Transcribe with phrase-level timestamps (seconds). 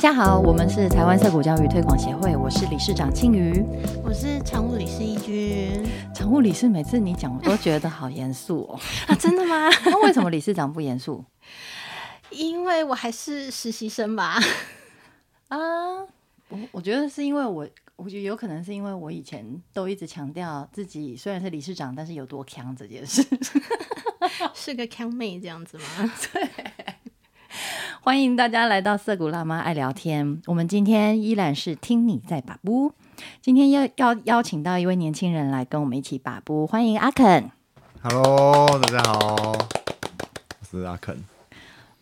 [0.00, 3.62] 家好，我们是台湾色谷教育推广协会，我是理事长庆瑜。
[4.02, 8.80] 我是常务理事义军常务理事，每次你讲我都觉得好严肃哦。
[9.06, 9.68] 啊，真的吗？
[9.84, 11.22] 那为什么理事长不严肃
[12.30, 14.40] 因为我还是实习生吧。
[15.48, 15.58] 啊？
[16.48, 19.44] 我我觉得是因为我，我觉得有可能是因为我以前
[19.74, 23.22] 都一直强调自己虽然是理事长，但是有多强这件事。
[24.54, 26.10] 是个强妹这样子吗？
[28.02, 30.40] 欢迎大家来到色谷辣妈爱聊天。
[30.46, 32.94] 我们今天依然是听你在把布，
[33.42, 37.50] 今天要要邀请到一位年轻人来跟我们一起把布，欢迎阿肯。
[38.02, 41.22] Hello，大家好，我是阿肯。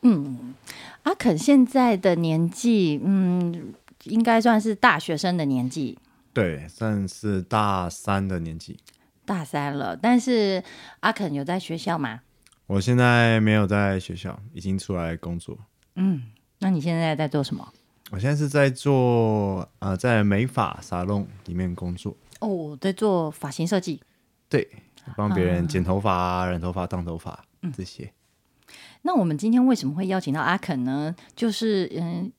[0.03, 0.55] 嗯，
[1.03, 5.99] 阿肯现在的年纪，嗯，应该算是大学生的年纪，
[6.33, 8.79] 对，算是大三的年纪。
[9.25, 9.97] 大三了。
[9.97, 10.63] 但是
[11.01, 12.21] 阿肯有在学校吗？
[12.69, 15.59] 我现在没有在学校，已经出来工作。
[15.99, 16.23] 嗯，
[16.61, 17.67] 那你现在在做什么？
[18.11, 24.01] 我现在是在做呃，在美发沙龙里面工作，哦，我在做发型设计。
[24.49, 24.67] 对，
[25.15, 27.45] 帮别人剪头发、啊、染头发、烫头发
[27.77, 28.11] 这些。
[29.03, 31.15] 那我们今天为什么会邀请到阿肯呢？
[31.37, 32.33] 就是嗯，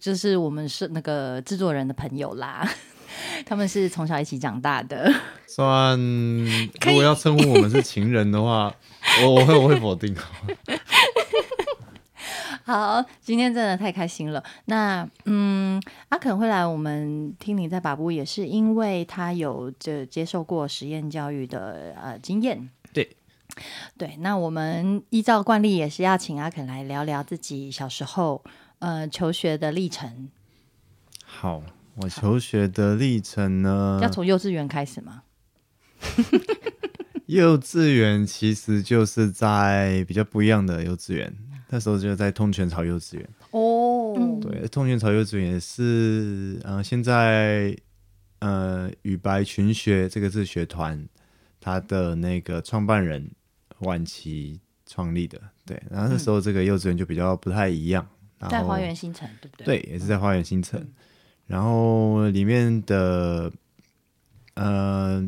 [0.00, 2.68] 就是我们是那个制作人的朋友啦，
[3.46, 5.12] 他们是从小一起长大的。
[5.46, 5.96] 算，
[6.84, 8.74] 如果要称呼我们是情人的话，
[9.22, 10.12] 我我会我会否定。
[12.72, 14.42] 好，今天真的太开心了。
[14.64, 15.78] 那嗯，
[16.08, 22.70] 阿肯会来我们听你在把布，也是因为他有这接受过实验教育的呃经验。
[22.94, 23.14] 对
[23.98, 28.42] 对，那我们依照惯例，也是要请阿肯来聊聊自己小时候
[28.78, 30.30] 呃求学的历程。
[31.26, 31.62] 好，
[31.96, 35.24] 我求学的历程呢，要从幼稚园开始吗？
[37.26, 41.34] 幼稚园其实就是在比较不一样的幼稚园，
[41.74, 43.26] 那时候就在通泉草幼稚园。
[43.50, 47.74] 哦，对，通泉草幼稚园也是，呃，现在
[48.40, 51.08] 呃羽白群学这个自学团，
[51.58, 53.30] 他的那个创办人
[53.78, 55.40] 晚期创立的。
[55.64, 58.06] 对，然后那时候这个幼稚园就比较不太一样，
[58.50, 59.64] 在花园新城，对不对？
[59.64, 60.86] 对，也是在花园新城。
[61.46, 63.50] 然后里面的
[64.56, 65.26] 呃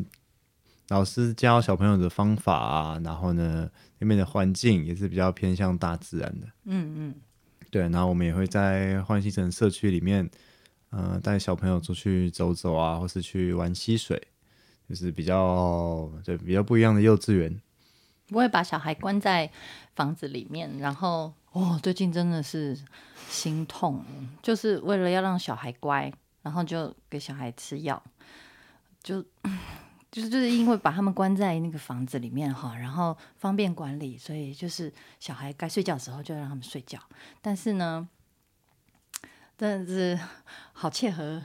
[0.89, 6.47] 老师教小朋友的方法啊，然后呢那边的环境也是比较偏向大自然的。
[6.65, 7.15] 嗯嗯，
[7.71, 10.29] 对，然后我们也会在花园新城社区里面，
[10.91, 14.21] 呃，带小朋友出去走走啊，或是去玩溪水，
[14.87, 17.59] 就是比较对比较不一样的幼稚园。
[18.27, 19.49] 不会把小孩关在
[19.95, 22.77] 房子里面，然后哦，最近真的是
[23.29, 24.03] 心痛，
[24.41, 28.01] 就是为了要让小孩乖，然后就给小孩吃药，
[29.03, 29.23] 就
[30.15, 34.89] 就是就是因为把他们关在那个房子里面哈，然后方便管理，所以就是
[35.19, 36.97] 小孩该睡觉的时候就让他们睡觉，
[37.41, 38.07] 但是呢，
[39.57, 40.17] 真的是
[40.71, 41.43] 好切合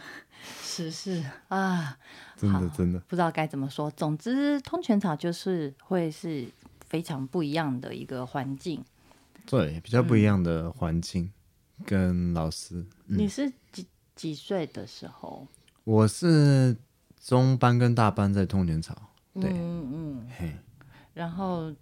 [0.63, 1.99] 时事啊，
[2.37, 3.91] 真的真的，不知道该怎么说。
[3.91, 6.47] 总之，通泉草就是会是
[6.87, 8.85] 非常不一样的一个环境。
[9.47, 11.33] 对，比较不一样的环境、
[11.85, 12.87] 跟老师。
[13.07, 15.49] 你是几几岁的时候？
[15.83, 16.77] 我是
[17.21, 18.95] 中班跟大班在通年草，
[19.35, 20.53] 对，嗯嗯，嘿，
[21.13, 21.73] 然后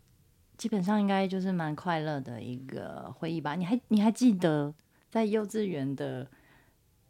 [0.57, 3.55] 基本上应该就是蛮快乐的一个回忆吧。
[3.55, 4.75] 你还你还记得
[5.09, 6.27] 在幼稚园的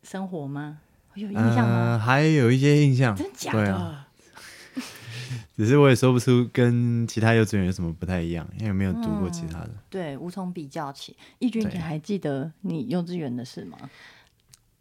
[0.02, 0.80] 生活吗？
[1.14, 1.74] 有印象吗？
[1.74, 3.74] 呃，还有一些印象，真假的？
[3.74, 4.08] 啊，
[5.56, 9.70] 只是我也说不出跟其他幼稚园有什么不太一样，因为没有读过其他的。
[9.88, 11.16] 对，无从比较起。
[11.40, 13.76] 义军，你还记得你幼稚园的事吗？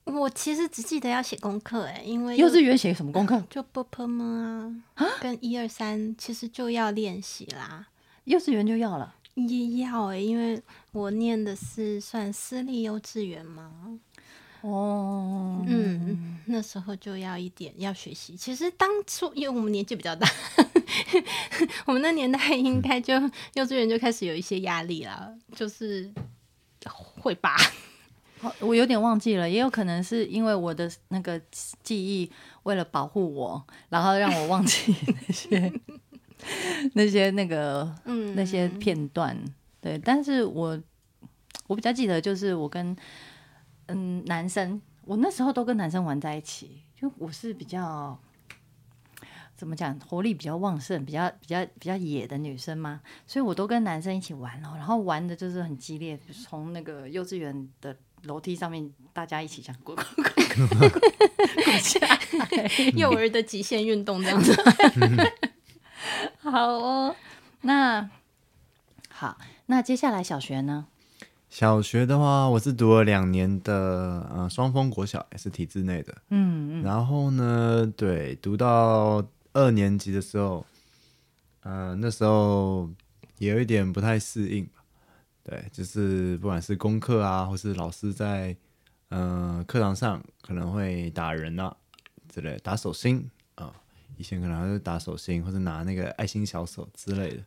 [0.07, 3.43] 我其实只记得要写功课，哎，因为幼稚园写什么功课？
[3.49, 7.87] 就 b p m 啊，跟一二三其实就要练习啦，
[8.23, 9.15] 幼稚园就要了。
[9.35, 10.59] 也要哎，因为
[10.91, 13.71] 我念的是算私立幼稚园嘛，
[14.61, 18.35] 哦，嗯，那时候就要一点要学习。
[18.35, 20.27] 其实当初因为我们年纪比较大，
[21.85, 23.13] 我们那年代应该就
[23.53, 26.11] 幼稚园就开始有一些压力了，就是
[27.19, 27.55] 会吧。
[28.39, 31.39] 好我有点忘记了，也有可能是因为我的那个
[31.83, 32.31] 记忆
[32.63, 34.95] 为了保护我，然后让我忘记
[35.27, 35.73] 那些
[36.93, 39.37] 那些那个嗯那些片段。
[39.81, 40.79] 对，但是我
[41.67, 42.95] 我比较记得就是我跟
[43.87, 48.17] 嗯男生，我那时候都跟男生玩在一起，就我是比较。
[49.55, 49.97] 怎么讲？
[50.01, 60.05] 活力比较旺盛，比较比较比较野的女生嘛，所以我都跟男生一起玩哦，然后玩的就是很激烈，从那个幼稚园的楼梯上面，大家一起这样滚滚
[60.67, 62.19] 滚滚滚下来。
[62.95, 64.53] 幼儿的极限运动这样子。
[66.39, 67.15] 好哦，
[67.61, 68.09] 那
[69.09, 70.85] 好，那接下来小学呢？
[71.49, 76.13] 小学的话，我是读了两年的呃双峰国小，也是体制内的。
[76.29, 80.65] 嗯嗯然后呢，对，读到二年级的时候，
[81.63, 82.89] 呃，那时候
[83.39, 84.76] 也有一点不太适应吧。
[85.49, 88.53] 对，就是不管是功课啊，或是老师在
[89.07, 91.73] 呃课堂上可能会打人啊
[92.27, 93.73] 之类，打手心啊、
[94.17, 97.41] 以前可能还是打手心，或者拿那个爱心小手之类的。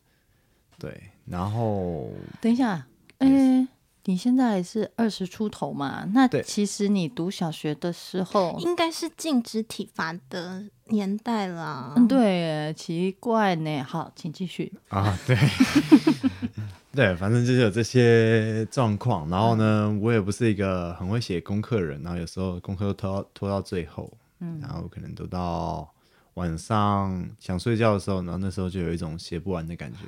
[0.79, 2.11] 对，然后
[2.41, 2.87] 等一下，
[3.19, 3.69] 哎、
[4.05, 6.08] 你现在是二十出头嘛？
[6.14, 11.93] 那其实你读小学的时候，应该是禁止体罚的年代啦。
[11.97, 13.82] 嗯，对，奇怪呢。
[13.82, 14.73] 好，请继续。
[14.88, 15.37] 啊，对，
[16.93, 19.29] 对，反正就是有这些状况。
[19.31, 25.89] 然后呢，我也不是一个很会写功课的人，然后有时候功课都拖到拖到最后，嗯，然后可能都到
[26.35, 29.99] 晚上想睡觉的时候，然后那时候就有一种写不完的感觉。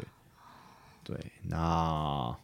[1.05, 2.37] 对，那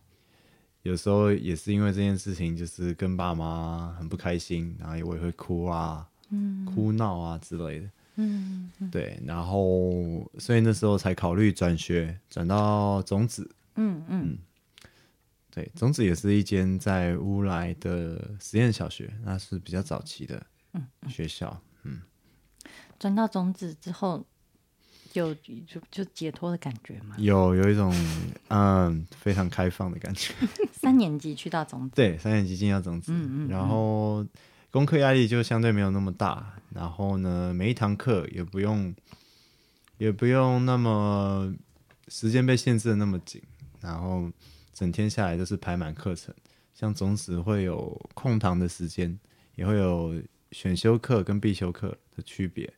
[0.82, 7.90] 有时候也是因为这件事情，就是跟爸妈很不开心，然后我也会哭啊，嗯，哭闹啊之类的。
[8.20, 9.92] 嗯对，然后
[10.38, 13.50] 所以那时候才考虑转学，转到种子。
[13.78, 14.38] 嗯嗯，
[15.50, 20.44] 对，种子也是一间在乌来的实验小学，那是比较早期的
[21.08, 21.62] 学校。
[21.84, 22.02] 嗯
[22.98, 24.26] 转到种子之后，
[25.12, 27.14] 有就就解脱的感觉吗。
[27.18, 27.94] 有有一种
[28.48, 30.34] 嗯非常开放的感觉。
[30.74, 34.26] 三年级去到种子，对，三年级进到种子，嗯嗯然后
[34.72, 38.92] 功课压力就相对没有那么大，然后呢，每一堂课也不用
[39.98, 41.54] 也不用那么
[42.08, 43.40] 时间被限制的那么紧，
[43.80, 44.30] 然后
[44.72, 46.34] 整天下来都是排满课程。
[46.74, 49.18] 像种子会有空堂的时间，
[49.56, 50.14] 也会有
[50.52, 52.72] 选修课跟必修课的区别。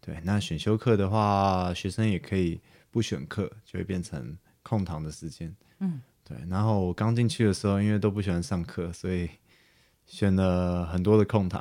[0.00, 2.60] 对，那选修课的话，学生也可以
[2.90, 5.54] 不选课，就会变成空堂的时间。
[5.80, 6.36] 嗯，对。
[6.48, 9.28] 然后我刚进去的时候，因为都不喜欢上课，所以
[10.06, 11.60] 选了很多的空堂。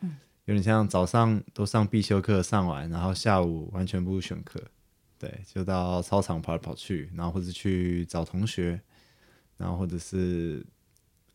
[0.00, 4.62] 嗯，有点像早上都上必修课上完，然后下午完全不选课。
[5.18, 8.80] 对，就到操场跑来跑去，然后或者去找同学，
[9.56, 10.64] 然后或者是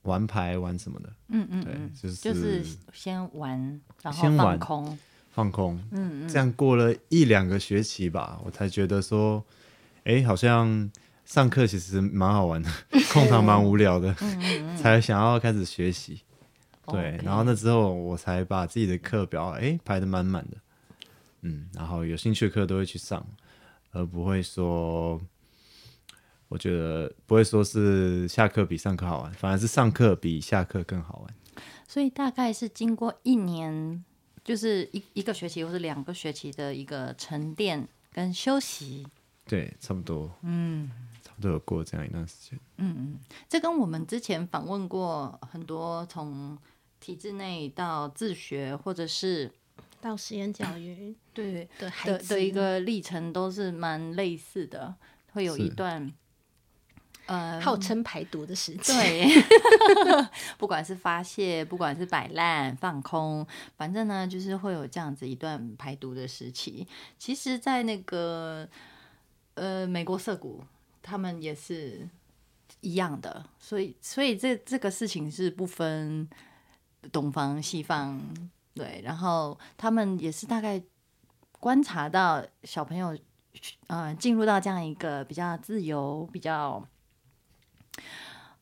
[0.03, 1.07] 玩牌玩什么的。
[1.07, 2.63] 对嗯嗯对，，就是就是
[2.93, 4.99] 先玩，然后先玩放空。
[5.31, 5.75] 放空。
[5.91, 9.43] 嗯嗯，这样过了一两个学期吧，我才觉得说，
[10.03, 10.91] 哎，好像
[11.25, 12.69] 上课其实蛮好玩的，
[13.13, 14.13] 空堂蛮无聊的，
[14.77, 16.21] 才想要开始学习。
[16.87, 20.57] 对然后那之后我才把自己的课表哎排的满满的，
[21.41, 23.25] 嗯，然后有兴趣的课都会去上，
[23.91, 25.19] 而不会说，
[26.47, 31.35] 我觉得不会说是下课比上课好玩，反而是上课比下课更好玩。
[31.87, 34.03] 所以大概是经过一年，
[34.43, 39.05] 就是一一个学期或是两个学期的一个沉淀跟休息。
[39.45, 40.89] 对，差不多，嗯，
[41.21, 42.57] 差不多有过这样一段时间。
[42.77, 46.57] 嗯嗯这跟我们之前访问过很多从
[47.01, 49.51] 体制内到自学，或者是
[50.01, 54.95] 到实验教育对的孩子的的一个历程，都是蛮类似的，
[55.31, 56.11] 会有一段。
[57.27, 58.91] 呃，号称排毒的时期。
[58.91, 59.25] 对，
[60.57, 66.85] 不管是发泄，不管是摆烂、放空，反正呢，就是会有这样子一段排毒的时期。
[67.17, 68.67] 其实，在那个
[69.53, 70.61] 呃美国涩谷，
[71.01, 72.09] 他们也是
[72.81, 76.27] 一样的，所以，所以这这个事情是不分
[77.13, 78.19] 东方西方，
[78.73, 80.81] 对，然后他们也是大概
[81.59, 83.17] 观察到小朋友
[83.87, 86.85] 呃进入到这样一个比较自由、比较。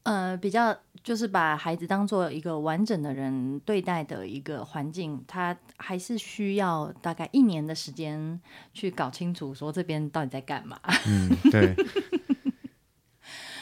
[0.04, 8.42] 呃，比较就是把孩子当做一个完整的人对待的一个环境，他还是需要大概一年的时间
[8.74, 10.80] 去搞清楚说这边到底在干嘛。
[11.06, 11.76] 嗯，对，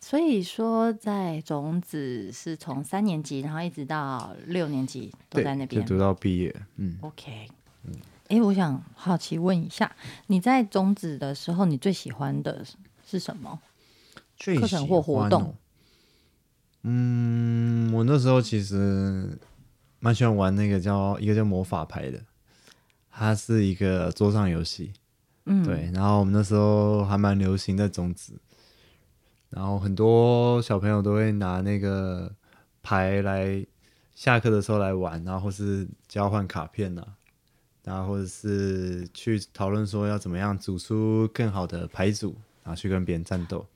[0.00, 5.82] 所以说，在种子是从三年级，然后一直到六年级都，在那边。
[5.82, 6.54] 就读到毕业。
[6.76, 7.48] 嗯，OK，
[8.28, 9.94] 哎、我想好奇问一下，
[10.28, 12.64] 你在种子的时候，你最喜欢的
[13.06, 13.58] 是什么？
[14.36, 15.52] 最课程或活动
[16.82, 19.36] 嗯，我那时候其实
[19.98, 22.20] 蛮喜欢玩那个叫一个叫魔法牌的，
[23.10, 24.92] 它是一个桌上游戏。
[25.46, 28.34] 嗯，对，然后我们那时候还蛮流行的种子，
[29.50, 32.34] 然后很多小朋友都会拿那个
[32.82, 33.64] 牌来
[34.14, 37.06] 下课的时候来玩，然后或是交换卡片呐、
[37.84, 43.66] 然后或者是去讨论说要怎么样组出更好的牌组，然后去跟别人战斗。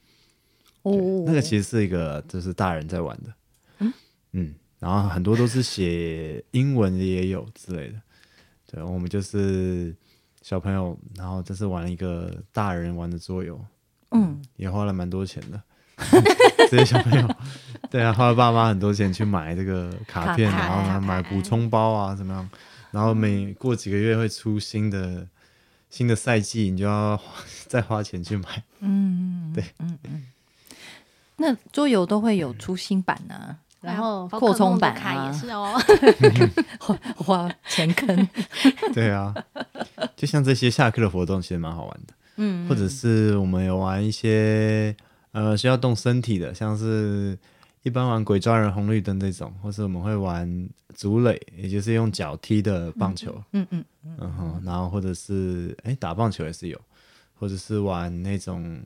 [0.82, 0.92] 哦，
[1.24, 3.92] 那个其实是一个就是大人在玩的，
[4.32, 4.54] 嗯？
[4.78, 8.02] 然后很多都是写英文的也有之类的，
[8.66, 9.94] 对，我们就是
[10.40, 13.64] 小朋友，然后这是玩一个大人玩的桌游，
[14.12, 15.60] 嗯，也花了蛮多钱的，
[16.70, 17.28] 这些小朋友，
[17.90, 22.48] 对啊，花了爸妈很多钱去买这个卡片，卡牌然后买补充包啊，怎么样？
[22.90, 25.26] 然后每过几个月会出新的
[25.88, 27.18] 新的赛季，你就要
[27.66, 28.62] 再花钱去买。
[28.80, 30.22] 嗯，对，嗯嗯。
[31.36, 35.74] 那桌游都会有出新版啊，然后扩充版啊卡也，是哦。
[36.78, 38.28] 花花钱坑，
[38.92, 39.34] 对啊，
[40.14, 42.14] 就像这些下课的活动，其实蛮好玩的。
[42.42, 44.94] 嗯，或者是我们有玩一些
[45.30, 47.38] 呃需要动身体的，像是
[47.84, 53.84] 一般玩鬼抓人、红绿灯这种，或是我们会玩竹垒，也就是用脚踢的棒球，嗯嗯
[54.18, 56.80] 嗯哼，然后或者是哎、打棒球也是有，
[57.38, 58.80] 或者是玩那种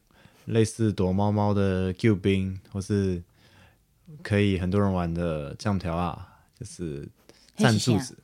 [0.44, 3.22] 类似躲猫猫的救兵，或是
[4.22, 6.28] 可以很多人玩的酱条啊，
[6.60, 7.08] 就是
[7.56, 8.16] 站柱子，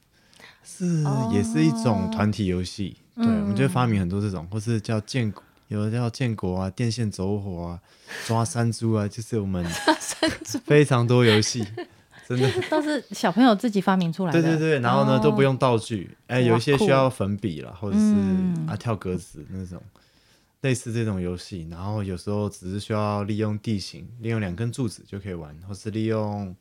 [0.62, 2.97] 是、哦也是一种团体游戏。
[3.14, 7.81] 对，我们就会发明很多这种，或是叫建国，有的叫建国啊，电线走火啊，
[8.26, 9.64] 抓山猪啊，就是我们
[10.64, 11.66] 非常多游戏，
[12.26, 12.50] 真的。
[12.71, 14.40] 都是小朋友自己发明出来的。
[14.40, 19.83] 对对对，然后呢、哦都不用道具，哎，有一些需要粉笔啦，或者是、嗯啊跳格子那种，
[20.62, 21.66] 类似这种游戏。
[21.71, 26.54] 然后有时候只是需要利用地形，利用两根柱子就可以玩，或是利用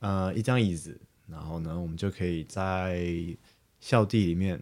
[0.00, 3.00] 呃一张椅子，然后呢我们就可以在
[3.80, 4.60] 校地里面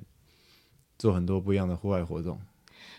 [0.99, 2.38] 做很多不一样的户外活动。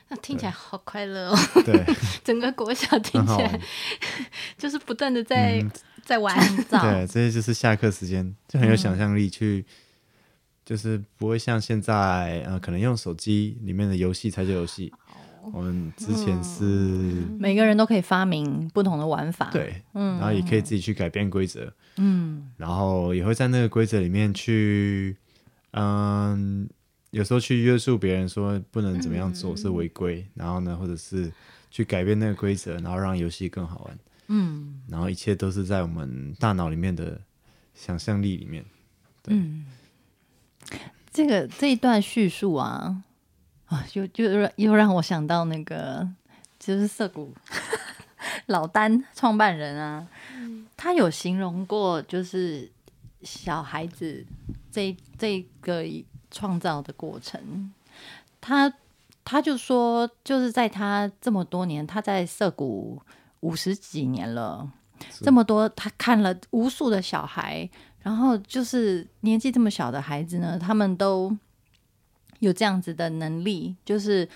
[0.07, 1.37] 那听起来好快乐哦！
[1.63, 1.85] 对，
[2.23, 3.59] 整个国小听起来。
[4.57, 5.63] 就是不断的在、
[6.03, 6.35] 在玩。
[6.65, 9.65] 造对，这些就是下课时间就很有想象力去。
[10.65, 14.93] 就是不会像现在，呃，可能用手机里面的游戏才叫游戏。
[15.51, 16.61] 我们之前是
[17.39, 25.17] 每个人都可以发明不同的玩法。，对，然后也可以自己去改变规则，嗯然后也会在那个规则里面去，
[25.71, 26.69] 嗯，
[27.11, 31.31] 有时候去约束别人说不能怎么样做是违规，然后呢，或者是
[31.71, 34.81] 去改变那个规则，然后让游戏更好玩，嗯。
[34.87, 37.19] 然后一切都是在我们大脑里面的
[37.73, 38.63] 想象力里面。
[39.23, 39.35] 对。
[39.35, 39.65] 嗯，
[41.11, 43.03] 这个这一段叙述啊，
[43.65, 46.07] 啊，又就让又让我想到那个，
[46.59, 47.33] 就是涩谷
[48.45, 50.07] 老丹创办人啊，
[50.77, 52.69] 他有形容过，就是
[53.23, 54.25] 小孩子
[54.71, 55.83] 这这个
[56.31, 57.73] 创造的过程，
[58.39, 58.71] 他
[59.23, 62.99] 他就说，就是在他这么多年，他在涩谷
[63.41, 64.69] 五十几年了，
[65.21, 67.69] 这么多，他看了无数的小孩，
[68.01, 71.35] 然后就是年纪这么小的孩子呢，他们都
[72.39, 74.27] 有这样子的能力，就是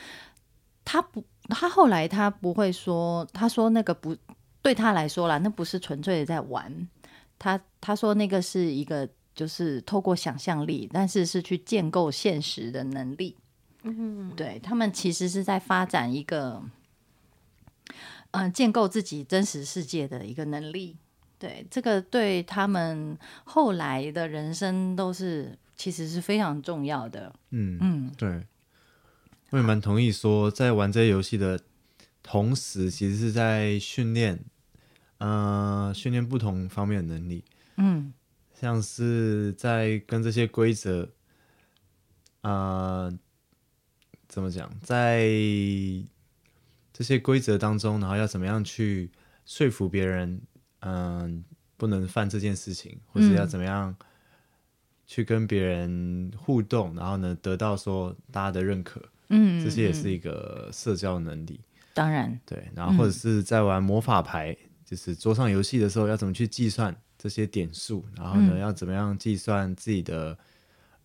[0.85, 4.15] 他不，他后来他不会说，他说那个不
[4.62, 6.88] 对他来说啦，那不是纯粹的在玩，
[7.39, 13.35] 他他说那个是一个就是透过想象力，但是是去建构现实的能力。
[13.83, 16.63] 嗯，对他们其实是在发展一个，
[18.31, 20.95] 嗯、建构自己真实世界的一个能力。
[21.37, 27.33] 对，这个对他们后来的人生都是其实是非常重要的。
[27.49, 28.47] 嗯嗯对，
[29.49, 31.59] 我也蛮同意说，在玩这些游戏的
[32.21, 34.39] 同时，其实是在训练，
[35.17, 37.43] 呃，训练不同方面的能力，
[37.75, 38.13] 嗯
[38.63, 41.12] 像是在跟这些规则，
[42.43, 43.13] 呃，
[44.29, 45.27] 怎么讲，在
[46.93, 49.12] 这些规则当中，然后要怎么样去
[49.46, 50.41] 说服别人，
[50.79, 51.43] 嗯、
[51.75, 53.50] 不能犯这件事情，或者要嗯。
[53.50, 53.93] 怎么样
[55.05, 61.60] 去跟别人互动，然后呢，得到说大家的认可，嗯，这些也是嗯一个社交能力。
[61.93, 64.55] 当然，对，然后或者是在玩魔法牌，
[64.86, 70.38] 就是桌上游戏的时候，要怎么去计算这些点数，然后呢，嗯要怎么样计算自己的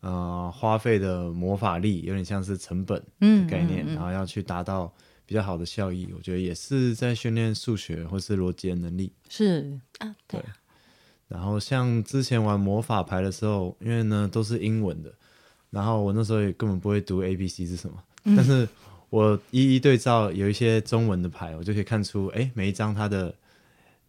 [0.00, 3.94] 呃花费的魔法力，有点像是成本嗯概念，嗯。
[3.94, 4.92] 嗯然后要去达到
[5.24, 9.12] 比较好的效益，我觉得也是在训练数学或是逻辑的能力。
[9.28, 9.78] 是。
[9.98, 10.40] 啊，对。
[10.40, 10.44] 对，
[11.28, 15.14] 然后像之前玩魔法牌的时候，因为呢都是英文的，
[15.70, 18.34] 然后我那时候也根本不会读 A B C 是什么，嗯。
[18.34, 18.68] 但是
[19.08, 23.32] 我一一对照有一些中文的牌，我就可以看出，哎，每一张它的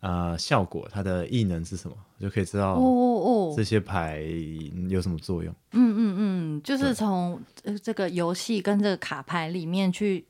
[0.01, 4.24] 呃效果，它的异能是什么，我就可以知道哦哦哦这哦，些牌
[4.89, 5.53] 有什么作用。
[5.72, 10.25] 嗯嗯嗯，就是从呃这个游戏跟这个卡牌里面去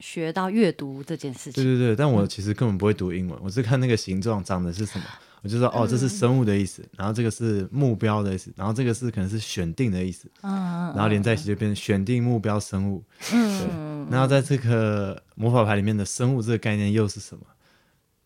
[0.00, 1.62] 学到阅读这件事情。
[1.62, 5.04] 对对对，但我其实根本不会读英文，我是看那个形状长的是什么，
[5.42, 13.02] 我就说哦，这是生物的意思，然后这个是目标的意思，然后这个是可能是选定的意思，嗯，然后连在一起就变成选定目标生物。
[13.32, 17.44] 嗯，然后在这个魔法牌里面的生物这个概念又是什么？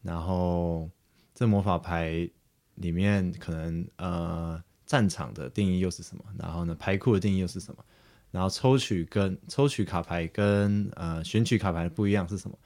[0.03, 0.89] 然后
[1.35, 2.29] 这魔法牌
[2.77, 6.25] 里面可能呃战场的定义又是什么？
[6.39, 7.85] 然后呢牌库的定义又是什么？
[8.31, 12.57] 然后抽取跟抽取卡牌跟呃选取卡牌的不一样是什么？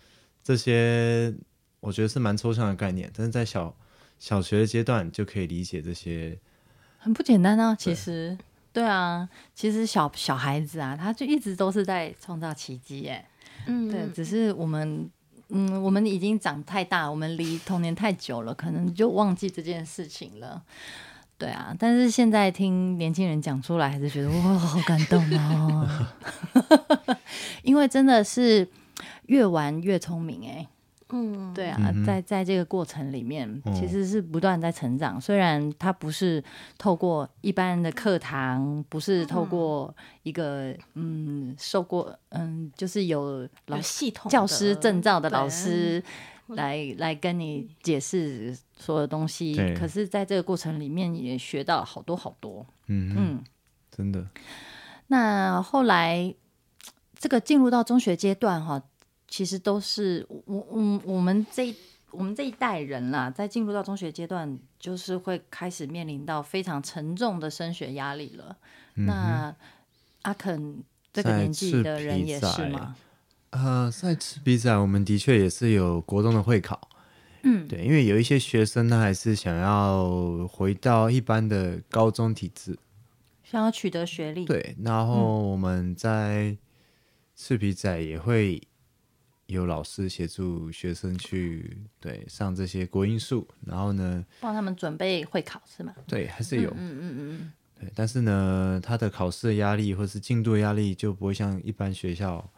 [0.42, 1.34] 这些
[1.80, 3.74] 我觉得是蛮抽象的概念，但是在小
[4.18, 6.38] 小学的阶段就可以理解这些。
[6.98, 8.36] 很不简单啊，其实，
[8.72, 13.28] 对啊，其实小小孩子啊，他就一直都是在创造奇迹，哎，
[13.66, 15.10] 嗯，对，只是我们，
[15.56, 20.61] 嗯，我们已经长太大，我们离童年太久了，可能就忘记这件事情了。
[21.38, 25.88] 对啊，但是现在听年轻人讲出来，还是觉得哇，好感动哦，
[27.62, 28.68] 因为真的是
[29.26, 30.66] 越玩越聪明，哎。
[31.16, 35.21] 嗯，对啊，在在这个过程里面，其实是不断在成长。
[35.21, 36.42] 虽然他不是
[36.76, 39.94] 透过一般的课堂，不是透过
[40.25, 46.02] 一个嗯受过嗯就是有老系统教师证照的老师
[46.49, 52.66] 来来跟你解释所有东西，可是在这个过程里面也学到好多好多。
[52.88, 53.44] 嗯嗯，
[53.92, 54.26] 真的。
[55.06, 56.35] 那后来
[57.16, 58.83] 这个进入到中学阶段哈。
[59.34, 61.74] 其实都是我我我们这
[62.12, 68.56] 我们这一代人啦，在进入到中学阶段，就是会开始面临到非常沉重的升学压力了。
[68.94, 69.52] 那
[70.22, 70.80] 阿肯
[71.12, 72.94] 这个年纪的人也是吗？
[73.50, 76.88] 呃，在赤比仔，我们的确也是有国中的会考。
[77.42, 82.78] 嗯，对，因为有一些学生呢，还是想要回到一般的高中体制，
[83.42, 84.44] 想要取得学历。
[84.44, 86.56] 对，然后我们在
[87.34, 88.62] 赤皮仔也会。
[89.46, 95.94] 有老师协助学生去对上这些国音数，然后呢，帮他们准备会考是吗？
[96.06, 102.50] 对，还是有，嗯嗯嗯对，但是呢，他的考试的压力或是进度压力就不会像一般学校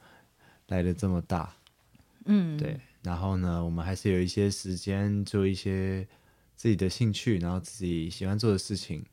[0.69, 1.53] 来的这么大，
[2.27, 2.79] 嗯，对。
[3.03, 6.07] 然后呢，我们还是有一些时间做一些
[6.55, 9.05] 自己的兴趣，然后自己喜欢做的事情。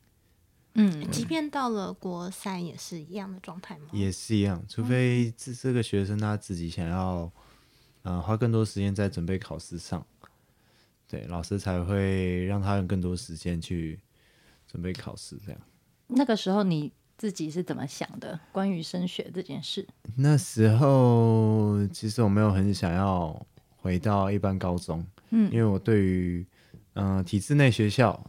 [0.74, 3.86] 嗯，即便到了国三也是一样的状态吗？
[3.92, 7.32] 也是一样，除非这这个学生他自己想要。
[8.04, 10.06] 嗯，花更多时间在准备考试上，
[11.08, 13.98] 对老师才会让他用更多时间去
[14.66, 15.38] 准备考试。
[15.44, 15.60] 这样，
[16.08, 18.38] 那个时候你自己是怎么想的？
[18.52, 19.86] 关于升学这件事？
[20.16, 26.46] 那时候其实我没有很想要回到一般高中，嗯，因为我对于
[26.92, 28.22] 嗯体制内学校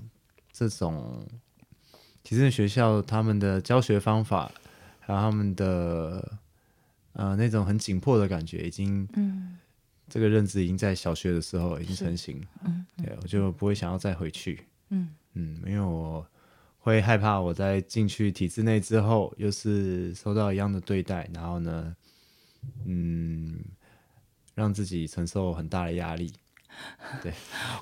[0.53, 1.27] 这种
[2.23, 4.49] 体制内学校他们的教学方法，
[5.01, 6.39] 还有他们的
[7.11, 9.57] 呃那种很紧迫的感觉，已经嗯。
[10.07, 15.09] 这个认知已经在小学的时候已经成型，嗯，对我就不会想要再回去，嗯。
[15.33, 16.25] 嗯，因为我
[16.79, 21.95] 会害怕我在进去体制内之后又是受到一样的对待，然后呢，
[22.85, 23.59] 嗯，
[24.53, 26.31] 让自己承受很大的压力。
[27.21, 27.33] 对，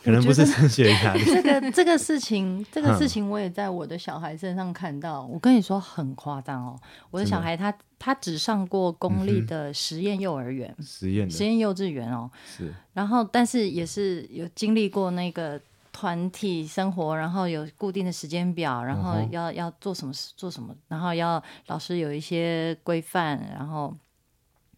[0.03, 1.23] 可能不是升学压力。
[1.25, 5.23] 这个这个事情，这个事情我也在我的小孩身上看到。
[5.23, 6.79] 我跟你说很夸张哦，
[7.09, 12.73] 我的小孩他他只上过公立的实验幼儿园、实验实验幼稚园哦，是。
[12.93, 15.59] 然后，但是也是有经历过那个
[15.91, 23.95] 团体生活，然后有固定的时间表，然后要要做什么事做什么，然后要老师有一些规范，然后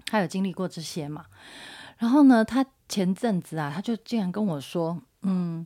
[0.05, 1.25] 他有经历过这些嘛。
[2.05, 5.65] 然后呢，他前阵子啊，他就竟然跟我说：“嗯，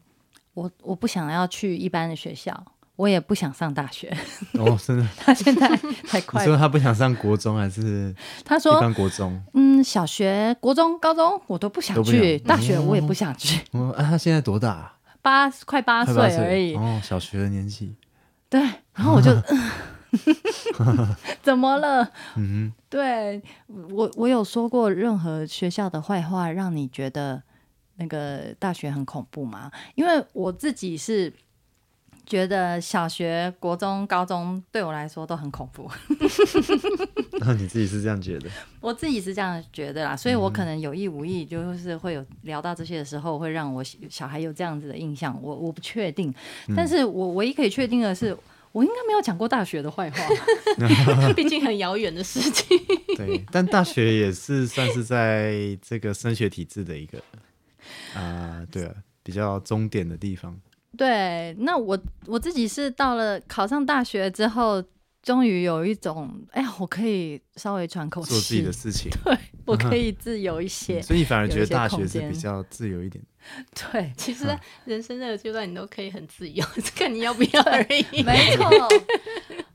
[0.53, 2.63] 我我不想要去一般的学校，
[2.95, 4.07] 我也不想上大学。
[4.57, 5.05] ”哦，真的？
[5.17, 5.67] 他现在
[6.07, 6.41] 太快。
[6.41, 8.15] 你说他不想上国中还是？
[8.45, 9.37] 他说一般国中。
[9.53, 13.61] 嗯，小学、国中、高中我都不想去，大学我也不想去。
[13.71, 14.93] 哦，啊，他现在多大？
[15.21, 16.73] 八快八岁而已。
[16.75, 17.93] 哦，小学的年纪。
[18.47, 18.61] 对，
[18.93, 19.29] 然后我就。
[21.41, 22.09] 怎么了？
[22.35, 27.41] 嗯，对我，我有说过任何学校的坏话，让你觉得
[27.97, 29.71] 那个大学很恐怖吗？
[29.95, 31.31] 因为我自己是
[32.25, 35.89] 觉得小学、国中、高中对我来说都很恐怖。
[37.39, 38.49] 那 你自己是这样觉得？
[38.81, 45.37] 我自己是这样觉得啦，所以我可能有意无意就是会有聊到这些的时候，会让我小孩有这样子的印象。
[45.41, 46.33] 我我不确定，
[46.75, 48.35] 但是我唯一可以确定的是。
[48.71, 50.17] 我应该没有讲过大学的坏话，
[51.35, 52.77] 毕竟很遥远的事情。
[53.15, 57.21] 对，但大学也是算是在这个升学体制的一个
[58.13, 60.59] 啊，对啊，比较终点的地方。
[60.97, 64.83] 对，那我我自己是到了考上大学之后。
[65.21, 69.11] 终于有一种，哎呀，我可以稍微喘口气，做自己的事情。
[69.25, 71.01] 对，我可以自由一些。
[71.01, 73.21] 所以你反而觉得大学是比较自由一点。
[73.91, 74.45] 对，其实
[74.85, 78.21] 人生这个阶段，你都可以很自由，看 你要不要而已。
[78.23, 78.69] 没错，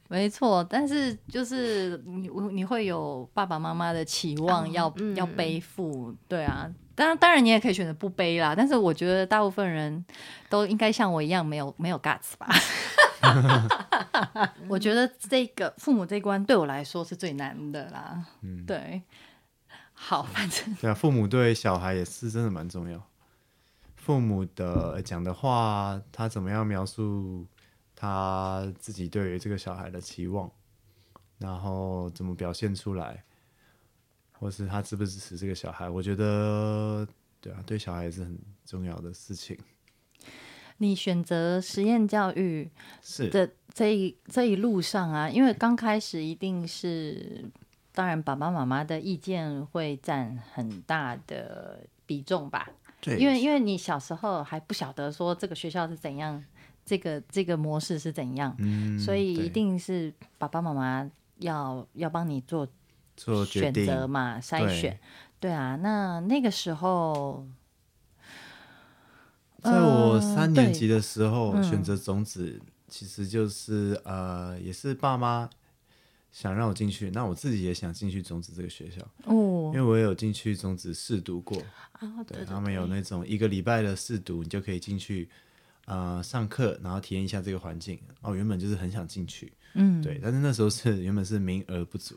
[0.08, 0.64] 没错。
[0.68, 6.14] 但是就是你，你会有爸爸妈妈的期望，要要背负。
[6.28, 8.54] 对啊，当然，当然你也可以选择不背啦。
[8.54, 10.04] 但是我觉得大部分人
[10.48, 12.48] 都应该像我一样，没有没有 guts 吧。
[14.68, 18.22] 我觉得这个父母这关对我来说是最难的啦。
[18.42, 19.02] 嗯，对，
[19.94, 23.02] 好，反正对啊，父母对小孩也是真的蛮重要。
[24.04, 27.46] 父母的讲的话，他怎么样描述
[27.96, 30.50] 他自己对于这个小孩的期望，
[31.38, 33.24] 然后怎么表现出来，
[34.32, 37.08] 或是他支不支持这个小孩，我觉得
[37.40, 39.58] 对啊，对小孩是很重要的事情。
[40.76, 47.50] 你选择实验教育是的这一这一路上啊，因为刚开始一定是，
[47.94, 52.68] 当然爸爸妈妈的意见会占很大的比重吧。
[53.04, 56.42] 对，因为因为你小时候还不晓得说这个学校是怎样，
[56.86, 62.66] 这个这个模式是怎样，嗯，所以一定是爸爸妈妈要要帮你做
[63.14, 64.98] 做选择嘛，筛选。
[65.38, 67.44] 对啊，那那个时候，
[69.62, 71.62] 在我呃三年级的时候嗯。
[71.62, 75.50] 选择种子，其实就是呃，也是爸妈
[76.34, 85.28] 想让我进去，那我自己也想进去种子这个学校，哦因为我有进去种子试读过，啊，对对他们有那种一个礼拜的试读，你就可以进去
[85.84, 87.96] 呃上课，然后体验一下这个环境。
[88.20, 92.16] 哦，原本就是很想进去，嗯，对，但是那时候是原本是名额不足，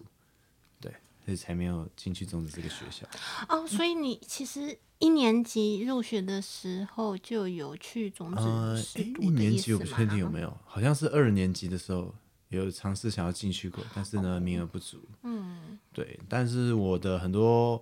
[0.81, 0.91] 对，
[1.23, 3.05] 所以才没有进去种子这个学校。
[3.47, 9.55] 哦，所以你其实一年级入学的时候就有去种呃子，试诶一年？
[9.55, 12.13] 级我不确定有没有，好像是二年级的时候
[12.49, 14.99] 有尝试想要进去过，但是呢名额不足。
[15.23, 17.81] 嗯，对，但是我的很多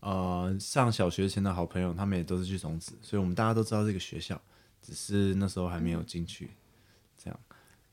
[0.00, 4.40] 呃上小学前的好朋友，他们也都是去种子，所以我们大家都知道这个学校，
[4.82, 6.50] 只是那时候还没有进去，
[7.16, 7.40] 这样。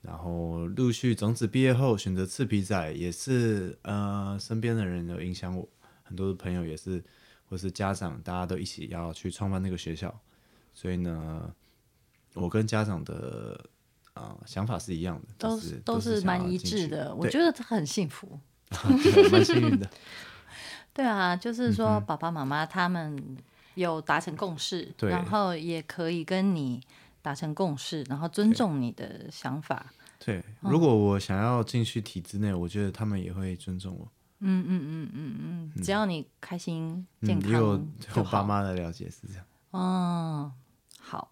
[0.02, 5.68] 然后陆续种子毕业后选择赤皮仔，也是呃身边的人有影响我，
[6.04, 7.04] 很多的朋友也是，
[7.50, 10.18] 或是家长，大家都一起要去创办那个学校，
[10.74, 11.54] 所以呢，
[12.34, 13.70] 我跟家长的
[14.20, 18.40] 啊、呃想法是一样的，都是都是蛮一致的，我觉得这很幸福。
[19.44, 19.90] 幸运的。
[20.94, 23.38] 对啊，就是嗯说爸爸妈妈他们
[23.76, 26.82] 有达成共识，对然后也可以跟你
[27.22, 29.86] 达成共识，然后尊重你的想法。
[30.20, 34.12] 对，哦如果我想要进去体制内，我觉得他们也会尊重我。
[34.42, 37.60] 嗯嗯嗯嗯嗯，只要你开心健康对
[38.08, 38.22] 就好。
[38.22, 39.46] 我爸妈的了解是这样。
[39.72, 40.52] 哦，
[41.00, 41.32] 好，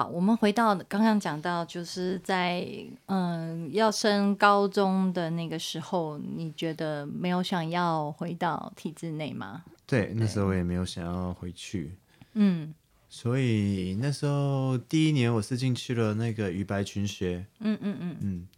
[0.00, 2.66] 好，我们回到刚刚讲到，就是在
[3.04, 9.62] 嗯要升高中的那个时候，你觉得没有想要回到体制内吗？
[9.86, 11.98] 对，那时候我也没有想要回去，
[12.32, 12.72] 嗯。
[13.10, 18.16] 所以那时候第一年我是进去了那个鱼白群学，嗯嗯嗯。
[18.22, 18.48] 嗯，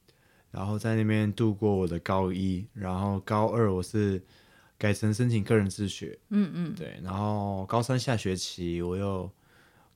[0.53, 4.23] 然后在那边度过我的高一，然后高二我是
[4.79, 9.29] 改成申请个人自学，嗯嗯，对，然后高三下学期我又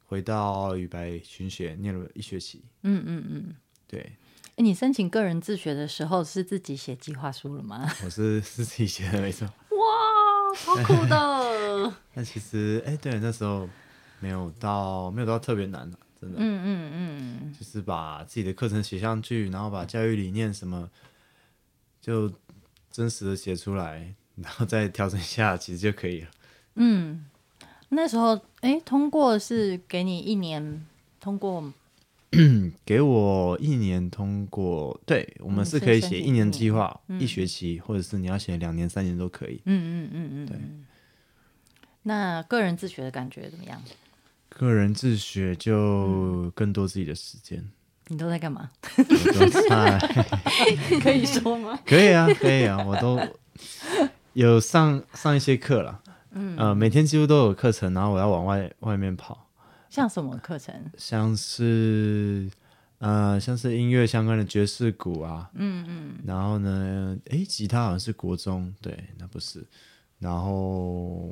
[0.06, 3.54] 回到羽白群学念了一学期，嗯嗯嗯。
[3.86, 4.00] 对
[4.56, 7.86] 哎你申请个人自学的时候是自己写计划书了吗？
[8.04, 9.46] 我是是自己写的没错。
[9.46, 11.94] 哇，好酷的！
[12.14, 13.68] 那其实，哎、对，那时候
[14.18, 20.90] 没有到没有到特别难的、真的，嗯嗯嗯，就是把自己的课程写上去，然后把教育理念什么
[22.00, 22.32] 就
[22.90, 26.30] 真实的写出来，然后再调整一下，其实就可以了。
[26.76, 27.26] 嗯，
[27.90, 30.84] 那时候哎，通过是给你一年
[31.20, 31.72] 通过，
[32.84, 39.60] 给我一年通过，对我们嗯是可以写一年计划、嗯一学期，或者是你要写两年、三年都可以。
[39.64, 40.84] 嗯嗯嗯嗯，对嗯。
[42.02, 43.80] 那个人自学的感觉怎么样？
[44.48, 47.62] 个人自学就更多自己的时间，
[48.08, 48.70] 你都在干嘛？
[51.02, 51.78] 可以说吗？
[51.84, 53.20] 可以啊，可以啊，我都
[54.32, 56.02] 有上上一些课了。
[56.38, 59.48] 嗯，呃，每天几乎都有课程，然后我要往外外面跑，
[59.88, 60.74] 像什么课程？
[60.98, 62.50] 像是
[62.98, 66.14] 呃，像是音乐相关的爵士鼓啊，嗯嗯。
[66.26, 69.64] 然后呢，诶，吉他好像是国中，对，那不是，
[70.18, 71.30] 然后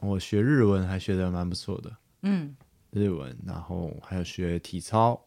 [0.00, 2.54] 我学日文还学的蛮不错的，嗯。
[2.90, 5.20] 日文，然后还有学体操，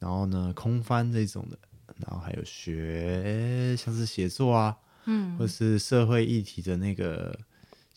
[0.00, 1.56] 然后呢空翻这种的，
[2.04, 5.38] 然后还有学像是写作啊，嗯。
[5.38, 7.38] 或是社会议题的那个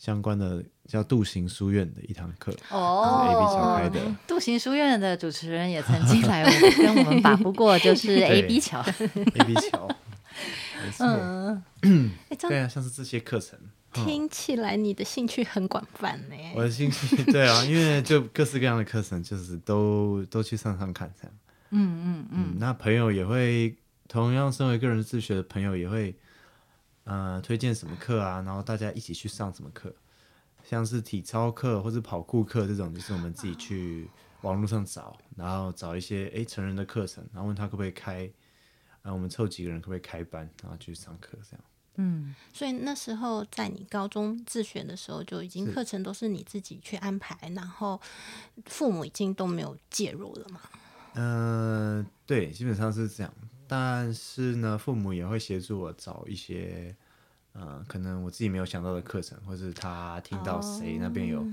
[0.04, 8.82] 相关的叫杜行书院的一堂课，哦 A B 桥开的，杜行书院的主持人也曾经来我跟我们把不过，就是 A B 桥。
[8.82, 9.88] A B 桥，
[10.84, 13.58] 没错，嗯，哎，对啊，像是这些课程。
[13.94, 16.34] 听起来你的兴趣很广泛呢。
[16.54, 21.32] 我的兴趣对啊，因为就各式各样的课程，就是都都去上上看这样。
[21.70, 23.74] 嗯嗯嗯嗯，那朋友也会
[24.06, 26.14] 同样身为个人自学的朋友也会，
[27.04, 29.94] 呃，推荐什么课啊，然后大家一起去上什么课，
[30.64, 38.30] 像是体操课或者跑酷课这种，就是我们自己去网络上找，然后找一些诶成人的课程，然后问他可不可以开，
[39.02, 41.64] 啊、我们凑几个人可不可以开班，然后去上课这样。
[41.96, 48.00] 嗯，所以那时候在你高中自学的时候，就已经课程都是你自己去安排，然后
[48.64, 50.60] 父母已经都没有介入了嘛。
[51.14, 53.32] 嗯、对，基本上是这样。
[53.76, 56.94] 但是呢，父母也会协助我找一些，
[57.54, 61.44] 呃，可能我自己没有想到的课程，或是他听到谁那边有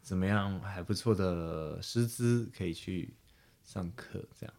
[0.00, 3.12] 怎么样还不错的师资可以去
[3.64, 4.54] 上课，这样。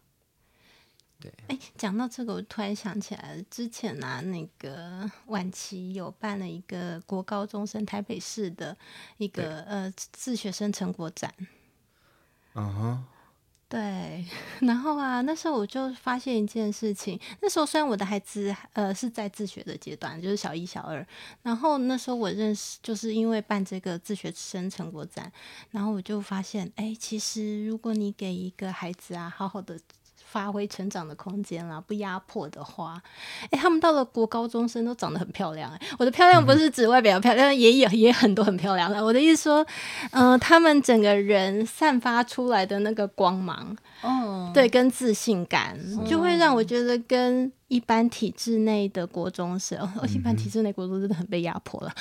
[1.18, 8.76] 对哎，讲到这个，我突然想起来了，之前啊，那个晚期有办了一个国高中生台北市的
[9.16, 11.32] 一个呃自学生成果展。
[12.52, 13.04] 嗯哼，
[13.68, 14.24] 对，
[14.62, 17.18] 然后啊，那时候我就发现一件事情。
[17.42, 21.04] 那时候虽然我的孩子呃是在自学的阶段，就是小一、小二，
[21.42, 25.32] 然后那时候我认识，就是因为办这个自学生成果展，
[25.72, 29.78] 然后我就发现，哎，其实如果你给一个孩子啊，好好的。
[30.36, 33.00] 发挥成长的空间啦，不压迫的话，
[33.48, 35.70] 哎，他们到了国高中生都长得很漂亮。
[35.70, 39.02] 哎，我的漂亮不是指外表漂亮，也有也很多很漂亮的。
[39.02, 39.66] 我的意思说，
[40.10, 45.74] 嗯、他们整个人散发出来的那个光芒，哦，对，跟自信感，
[46.06, 51.92] 就会让我觉得跟一般体制内的国中生，哦，一般体制内国中真的很被压迫了，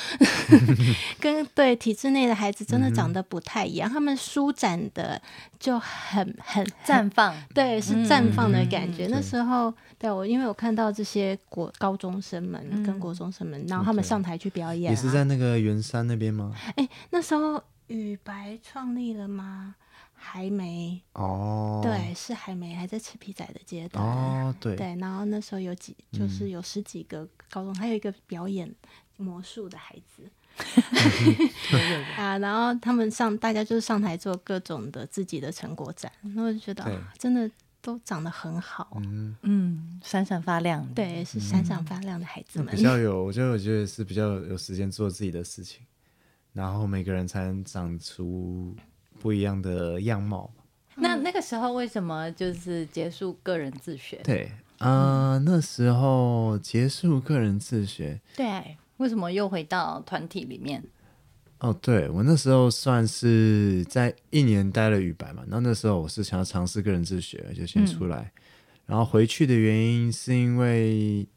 [1.20, 5.20] 跟对体制内的孩子真的长得不太一样，他们舒展的
[5.60, 9.08] 就很很绽放，对，是绽放的感觉。
[9.08, 9.12] 嗯。
[9.12, 13.00] 那时候，对我因为我看到这些国高中生们跟嗯。
[13.00, 16.54] 国中生们，然后他们上台去表演、啊，也是在那个圆山那边吗？
[16.76, 19.76] 哎，那时候雨白创立了吗？
[20.16, 24.04] 还没，哦，对，是还没，还在吃皮仔的阶段。
[24.04, 28.74] 哦，对，对，然后那时候有几，就是有十几个高中，还有一个表演
[29.18, 30.30] 魔术的孩子。
[32.18, 37.50] 啊，然后他们上，大家就是上台做各种的自己的成果展，然后我就觉得、啊、真的
[37.82, 42.74] 都长得很好，嗯，嗯，闪闪发亮，，对，是闪闪发亮的孩子们。
[42.74, 42.82] 比。
[42.82, 45.86] 较有，我觉得我觉得是比较有时间做自己的事情，
[46.54, 48.74] 然后每个人才能长出
[49.26, 50.54] 不一样的样貌。
[50.98, 54.18] 那那个时候为什么就是结束个人自学？
[54.24, 60.84] 对，呃，那时候结束个人自学，对，为什么又回到团体里面？
[61.58, 68.32] 哦，对我那时候算是在一年待了语白嘛，然后那时候我是想要尝试个人自学，就先出来，
[68.86, 71.28] 然后回去的原因是因为，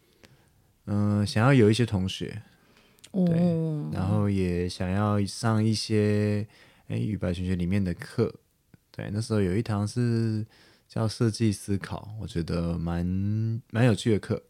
[0.84, 2.42] 嗯、想要有一些同学，
[3.12, 6.46] 哦，然后也想要上一些
[6.88, 8.34] 哎语白群学里面的课，
[8.90, 10.44] 对，那时候有一堂是
[10.88, 13.06] 叫设计思考，我觉得蛮
[13.70, 14.42] 蛮有趣的课，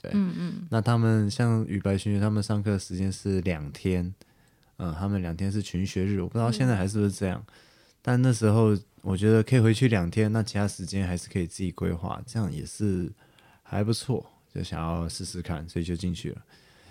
[0.00, 4.14] 对，嗯嗯，那他们像语白群学，他们上课时间是两天，
[4.76, 7.44] 嗯，他们两天是群学日，我不知道现在还是不是这样，
[8.02, 13.10] 但那时候我觉得可以回去两天，那其他时间还是可以自己规划，这样也是
[13.62, 16.42] 还不错，就想要试试看，所以就进去了。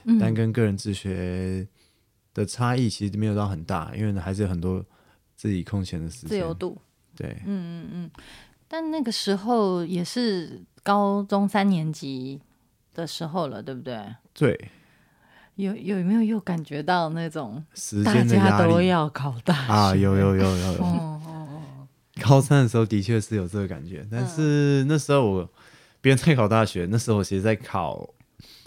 [0.05, 0.17] 嗯。
[0.17, 1.67] 但跟个人自学
[2.37, 4.85] 的差异其实没有到很大，因为还是有很多
[5.35, 6.77] 自己空闲的时间，自由度，
[7.15, 8.11] 对，嗯嗯嗯。
[8.67, 12.39] 但那个时候也是高中三年级
[12.93, 13.99] 的时候了，对不对？
[14.35, 14.69] 对，
[15.55, 21.87] 有有没有又感觉到那种时大间家都要考大学啊，有有有有有，哦哦
[22.21, 25.49] 高三的时候的确是有这个感觉，但是那时候我
[26.01, 28.07] 别人在考大学，那时候我其实在考，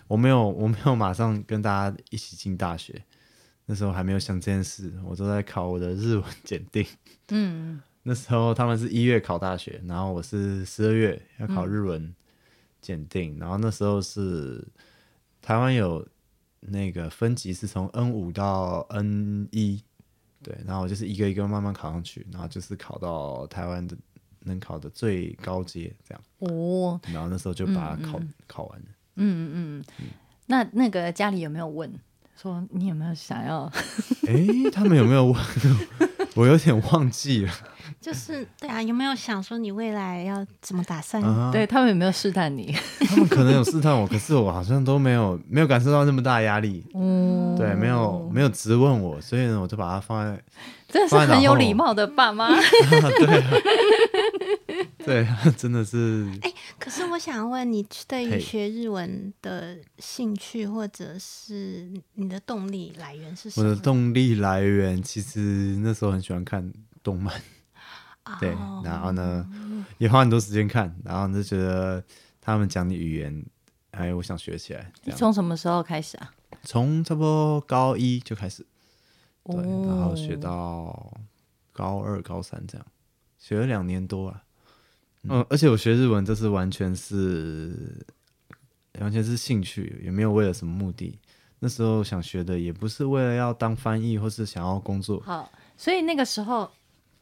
[0.09, 3.05] 我没有我没有马上跟大家一起进大学，
[3.71, 6.85] 那时候还没有想这件事，我都在考我的日文检定。
[7.29, 7.81] 嗯。
[8.03, 12.13] 那时候他们是一月考大学，然后我是十二月要考日文
[12.81, 14.67] 检定，然后那时候是
[15.41, 16.05] 台湾有
[16.59, 19.81] 那个分级是从 N 五到 N 一，
[20.43, 23.97] 对，然后我就是一个一个慢慢考上去，然后就是考到台湾的
[24.41, 28.87] 能考的最高阶这样，哦然后那时候就把它考、考完了。
[29.15, 29.85] 嗯嗯。
[30.01, 30.07] 嗯，
[30.47, 31.89] 那那个家里有没有问
[32.41, 33.71] 说你有没有想要？
[34.27, 35.37] 哎，他们有没有问？
[36.37, 37.53] 我有点忘记了
[38.01, 41.23] 就是对啊，有没有想说你未来要怎么打算？
[41.23, 41.51] 啊。
[41.53, 42.75] 对他们有没有试探你？
[43.09, 46.85] 他们可能有试探我，可是我好像都没有没有感受到那么大压力。
[46.95, 50.41] 嗯，对，没有没有质问我，所以呢，我就把它放在
[50.89, 52.49] 真的是很有礼貌的爸妈。
[53.19, 53.43] 对，
[55.05, 55.27] 对
[55.57, 56.27] 真的是
[56.81, 63.75] 可是我想问你，对于学日文的兴趣或者是你的动力来源是什么我？
[63.75, 65.01] 的动力来源。
[65.03, 67.39] 其实那时候很喜欢看动漫，
[68.41, 69.47] 对，哦然后呢
[69.99, 72.03] 也花很多时间看，然后就觉得
[72.41, 73.45] 他们讲的语言，
[73.91, 74.91] 哎，我想学起来。
[75.05, 76.33] 你从什么时候开始啊？
[76.63, 78.65] 从差不多高一就开始，
[79.45, 81.13] 对，哦然后学到
[81.73, 82.87] 高二、高三这样，
[83.39, 84.43] 学了两年多了。
[85.29, 88.05] 嗯，而且我学日文这是完全是，
[89.01, 91.19] 完全是兴趣，也没有为了什么目的。
[91.59, 96.71] 那时候想学的也不是为了要当翻译，或是想要工作好，所以那个时候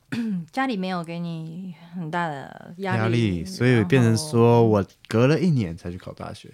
[0.52, 6.48] 家里没有给你很大的压压力，力，所以变成说我隔了一年才去考大学。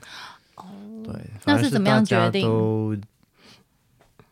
[0.55, 0.65] 哦，
[1.05, 2.97] 对，那是是怎么样决定都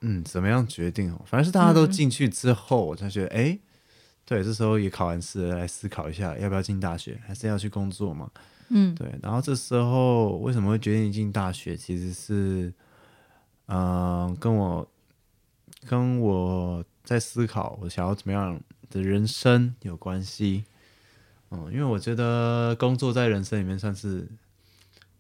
[0.01, 1.21] 嗯，怎么样决定哦？
[1.27, 3.59] 反正是大家都嗯进去之后，我才觉得，哎、
[4.25, 8.31] 对，这时候也考完试了，来思考一下，要不要进大学，还是要去工作嘛？
[8.69, 11.77] 嗯对，然后这时候为什么会决定进大学？
[11.77, 12.73] 其实是，
[13.67, 14.89] 嗯、跟我
[15.87, 18.59] 跟我在思考我想要怎么样
[18.89, 20.65] 的人生有关系。
[21.51, 24.27] 嗯，因为我觉得工作在人生里面算是，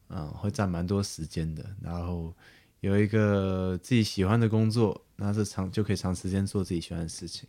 [0.08, 1.62] 嗯，会占蛮多时间的。
[1.82, 2.32] 然后
[2.80, 7.46] 有一个自己喜欢的工作，那是长就可以长时间做自己喜欢的事情。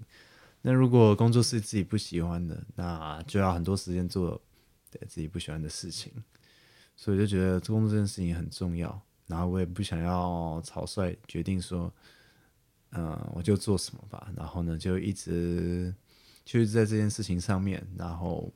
[0.65, 4.41] 那如果工作是自己不喜欢的，那就要很多时间做
[4.89, 6.09] 对自己不喜欢的事情，
[6.95, 9.01] 所以就觉得做工作这件事情很重要。
[9.27, 11.91] 然后我也不想要草率决定说，
[12.91, 14.31] 嗯、我就做什么吧。
[14.37, 15.93] 然后呢，就一直
[16.45, 18.49] 就一直在这件事情上面，然后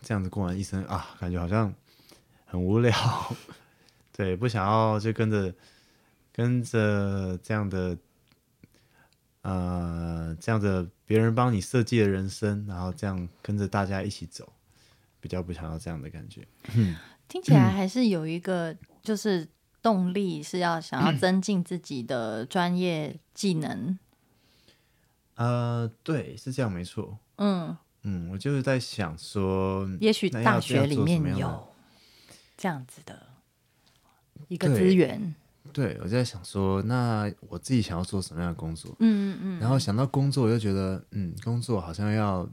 [0.00, 1.74] 这样子过完一生啊，感觉好像
[2.44, 2.92] 很无聊。
[4.12, 5.52] 对，不想要就跟着
[6.32, 7.98] 跟着这样的
[9.42, 14.52] 呃这样子别人帮你设计的人生，然后这样跟着大家一起走，
[15.20, 16.46] 比较不想要这样的感觉。
[17.28, 19.48] 听起来还是有一个就是
[19.80, 23.98] 动力，是要想要 增进自己的专业技能。
[25.36, 27.18] 呃，对，是这样，没错。
[27.36, 31.68] 嗯，嗯，我就是在想说，也许大学里面有
[32.58, 33.28] 这样子的
[34.48, 35.34] 一个资源。
[35.72, 38.94] 对我在想说，那我自己想要做什么样的工作？
[39.00, 42.48] 嗯嗯然后想到工作，我就觉得，嗯，工作好像要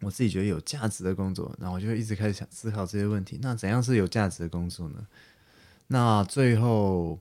[0.00, 3.38] 我自己觉得有价值的工作，然后我就一直开始想思考这些问题。
[3.42, 5.06] 那怎样是有价值的工作呢？
[5.88, 7.18] 那最后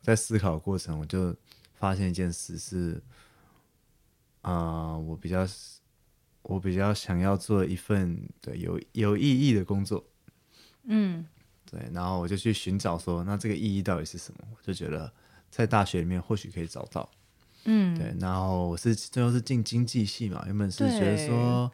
[0.00, 1.34] 在思考过程，我就
[1.74, 3.02] 发现一件事是，
[4.42, 5.46] 啊、我比较
[6.42, 10.04] 我比较想要做一份对有有意义的工作。
[10.84, 11.24] 嗯
[11.72, 14.46] 对，然后我就去寻找说，那这个意义到底是什么？
[14.54, 15.10] 我就觉得
[15.50, 17.10] 在大学里面或许可以找到。
[17.64, 21.72] 嗯，对，然后我是最后是进经济系嘛，原本是觉得说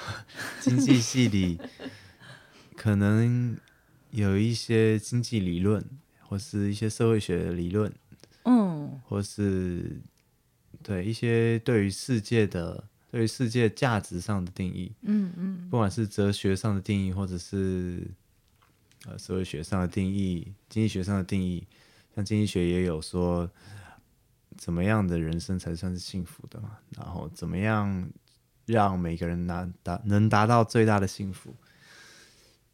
[0.62, 1.60] 经济系里
[2.74, 3.54] 可能
[4.12, 5.84] 有一些经济理论，
[6.22, 7.92] 或是一些社会学的理论，
[8.44, 10.00] 嗯或是
[10.82, 18.06] 对一些对于世界的对于世界价值上的定义，嗯嗯不管是哲学上的定义，或者是
[19.06, 21.66] 呃社会学上的定义、经济学上的定义，
[22.14, 23.50] 像经济学也有说，
[24.56, 26.78] 怎么样的人生才算是幸福的嘛？
[26.96, 28.10] 然后怎么样
[28.66, 31.54] 让每个人拿达能达到最大的幸福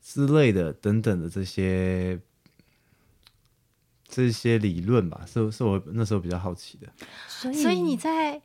[0.03, 2.21] 之类的等等的这些
[4.05, 6.93] 这些理论吧，是是我那时候比较好奇的。
[7.29, 8.41] 所所以你在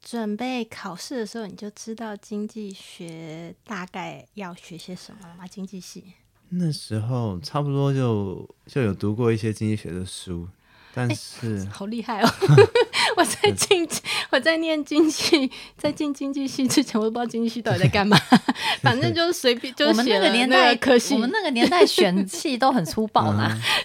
[0.00, 5.46] 准备考试的时候，你就知道经济学大概要学些什么了吗？
[5.46, 6.14] 经济系，
[6.50, 10.48] 那时候差不多就就有读过一些经济学的书，
[10.94, 12.28] 但是、好厉害哦！
[13.16, 13.88] 我在进
[14.30, 18.16] 我在念经济，在进经济系之前，我都不知道经济系到底在干嘛。
[18.80, 23.58] 反正就是随便，就我们那个年代，科系我们那个年代选系都很粗暴啦。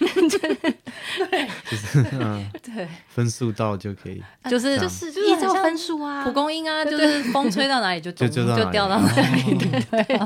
[1.68, 9.58] 就是嗯，对，分数到就可以，就是就就是依照分数啊蒲，公英啊，就是风吹到哪里就就就就到哪里掉到哪里。
[9.90, 10.20] 对，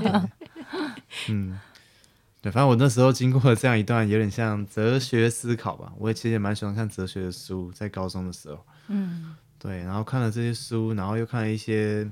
[1.30, 1.58] 嗯，
[2.48, 12.10] 对，反正我那时候经过了这样一段有点像哲学思考吧，我也其实也蛮喜欢看哲学的书，在高中的时候，嗯对，然后看了这些书，然后又看了一些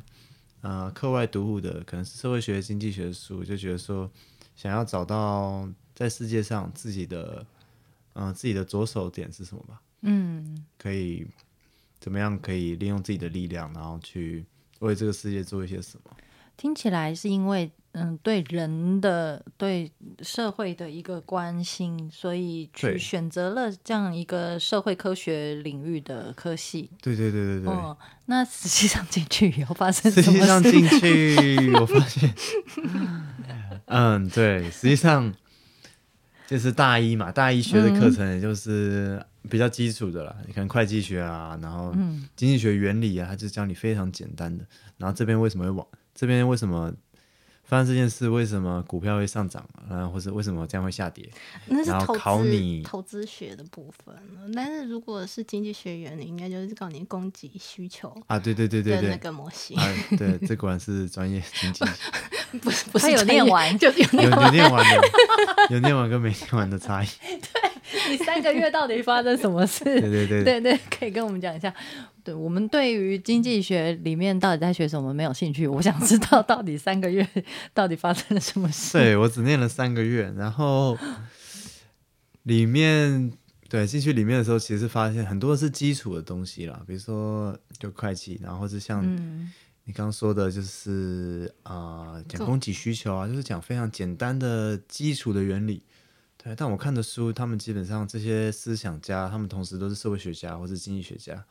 [0.61, 4.11] 呃课外读物的，可能是社会学、经济学的书，就觉得说
[4.55, 7.47] 想要找到在世界上自己的
[8.13, 9.81] 嗯、呃自己的着手点是什么吧。
[10.03, 11.27] 嗯可以
[11.99, 14.45] 怎么样可以利用自己的力量，然后去
[14.81, 16.11] 为这个世界做一些什么？
[16.59, 19.91] 听起来是因为嗯对人的对
[20.21, 26.91] 社会的一个关心，所以去选择了这样一个社会科学领域的科系。
[27.01, 27.73] 对对对对对。
[27.73, 30.43] 哦，那实际上进去以后发生实什么实？
[30.43, 32.35] 际上进去，我发现，
[33.87, 35.33] 嗯，对，实际上
[36.47, 44.67] 就是大一嘛，大一学的课程也就是比较基础的啦，你看会计学啊，然后嗯经济学原理啊，它就教你非常简单的。
[44.99, 46.93] 然后这边为什么会往这边为什么
[47.67, 48.29] 发生这件事？
[48.29, 49.65] 为什么股票会上涨？
[49.91, 51.29] 然后或者为什么这样会下跌？
[51.67, 54.15] 然后那是投资考你投资学的部分。
[54.55, 59.77] 但是如果是经济学原理，应该就是告你供给需求啊，对对对对对的那，个模型。
[59.77, 59.85] 啊，
[60.17, 61.85] 对，这果然是专业经济。
[62.63, 65.09] 不是不是他有念完 就有有念有念完的，
[65.71, 67.07] 有念完跟没念完的差异。
[67.27, 69.83] 对你三个月到底发生什么事？
[69.85, 71.75] 对对对，对对，可以跟我们讲一下。
[72.27, 77.25] 对我们对于经济学里面到底在学什么没有兴趣，我想知道到底三个月
[77.73, 78.99] 到底发生了什么事。
[78.99, 80.99] 对我只念了三个月，然后
[82.43, 83.33] 里面
[83.69, 89.53] 对进去里面的时候，其实发现很多是基础的东西啦，比如说就会计，然后或是像嗯
[89.85, 95.81] 你刚刚说的，就是啊、呃讲供给需求啊，就是讲非常简单的基础的原理。
[96.43, 101.45] 对，但我看的书，他们基本上这些思想家，他们同时都是社会学家或是经济学家，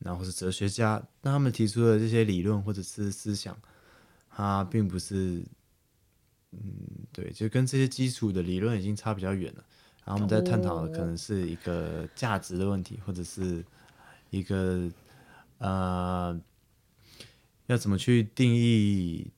[0.00, 3.56] 然后是哲学家，那他们提出的这些理论或者是思想，
[4.28, 5.44] 它并不是，
[6.52, 6.60] 嗯，
[7.12, 9.64] 对，就跟这些基础的理论已经差比较远了。
[10.04, 13.64] 然后我们在探讨的可能是一个价值的问题，或者是
[14.30, 14.90] 一个
[15.58, 16.40] 呃，
[17.66, 19.30] 要怎么去定义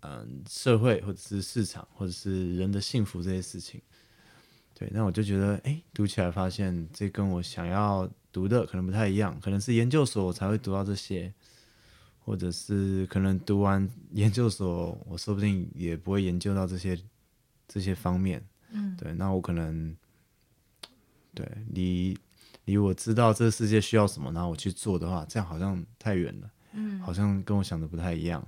[0.00, 3.82] 嗯、社会或者是市场或者是人的幸福这些事情。
[4.72, 8.08] 对，那我就觉得，哎，读起来发现这跟我想要
[8.38, 11.34] 读的可能不太一样，可能是研究所我才会读到这些，
[12.20, 16.96] 或者是可能读完 研究所，我说不定也不会研究到这些
[17.66, 18.40] 这些方面。
[18.70, 19.96] 嗯，对，那我可能
[21.34, 22.16] 对离
[22.66, 26.50] 离我知道这个世界需要什么，然后我去做的话，这样好像太远了。
[26.74, 28.46] 嗯，好像跟我想的不太一样。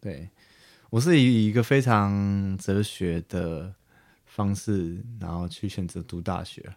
[0.00, 0.30] 对，
[0.88, 3.74] 我是以一个非常哲学的
[4.24, 6.72] 方式，然后去选择读大学。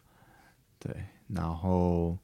[0.77, 2.17] 对，然后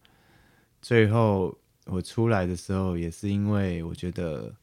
[0.81, 4.53] 最后我出来的时候，也是因为我觉得，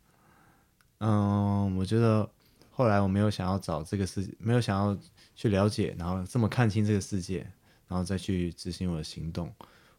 [0.98, 2.28] 嗯，我觉得
[2.70, 4.98] 后来我没有想要找这个世，没有想要
[5.34, 7.46] 去了解，然后这么看清这个世界，
[7.86, 9.52] 然后再去执行我的行动。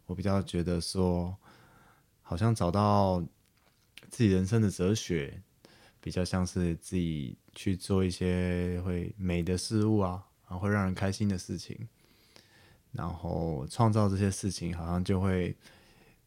[0.05, 1.35] 我比较觉得说，
[2.21, 3.23] 好像找到
[4.09, 5.41] 自己人生的哲学，
[6.01, 11.87] 比较像是自己去做一些会美的事物啊，然后会让人开心的事情，
[12.93, 15.55] 然后创造这些事情，好像就会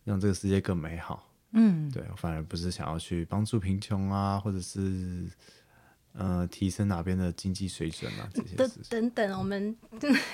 [0.05, 1.23] 让这个世界更美好。
[1.53, 5.27] 嗯，对，我反而不是想要去帮助贫穷啊，或者是
[6.13, 8.85] 呃提升哪边的经济水准啊这些等事情。
[8.91, 9.75] 等等，我们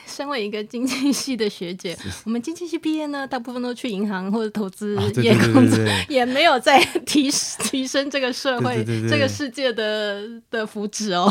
[0.07, 5.79] 身为一个经济系的学姐，我们经济系毕业呢，大部分都去银行或者投资业工作，
[6.09, 7.31] 也没有在提
[7.61, 11.31] 提升这个社会、对对对对这个世界的的福祉哦。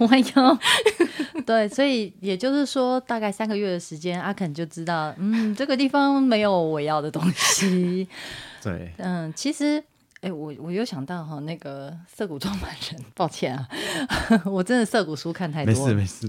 [0.00, 0.58] 我有，
[1.44, 8.08] 对，所以也就是说，大概三个月的时间，阿肯就知道，嗯，这个地方没有我要的东西。
[8.64, 9.82] 对，嗯，其实，
[10.22, 13.68] 哎、我我有想到哈，那个涩谷创办人，抱歉啊，
[14.46, 16.26] 我真的涩谷书看太多了，事没事，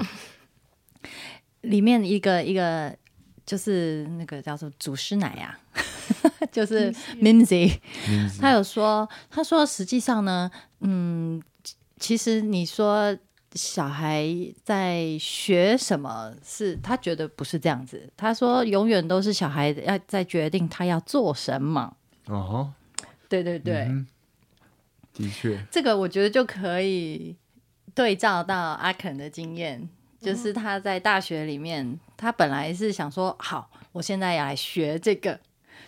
[1.61, 2.93] 里面一个一个
[3.45, 5.57] 就是那个叫做祖师奶啊，
[6.51, 6.91] 就是
[7.21, 7.79] Mimsy，
[8.41, 10.51] 他有说，他说实际上呢，
[10.81, 13.15] 嗯，其其实你说
[13.53, 14.27] 小孩
[14.63, 18.09] 在学什么是，他觉得不是这样子。
[18.15, 21.95] 他说永远都是小孩要在决定他要做什么。
[22.27, 22.71] 哦，
[23.27, 24.07] 对对对，嗯
[25.13, 27.35] 的确，这个我觉得就可以
[27.93, 29.89] 对照到阿肯的经验，
[30.21, 35.37] 就是他在大学里面，他本来是想说，好，我现在要来学这个，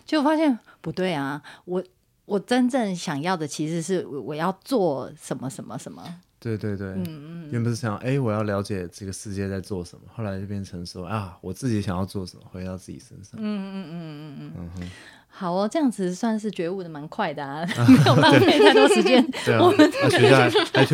[0.04, 1.82] 结果发现不对啊，我
[2.26, 13.32] 我真正想要的其实是我我要做什么什么什么，对对对，嗯嗯，原本是想，哎，我要了解这个世界在做什么，后来就变成说啊，我自己想要做什么，回到自己身上。
[13.38, 14.90] 嗯嗯嗯嗯嗯，嗯，
[15.30, 19.26] 好哦，这样子算是觉悟的蛮快的啊， 没有浪费太多时间。
[19.46, 19.72] 对啊，啊
[20.10, 20.50] 学校还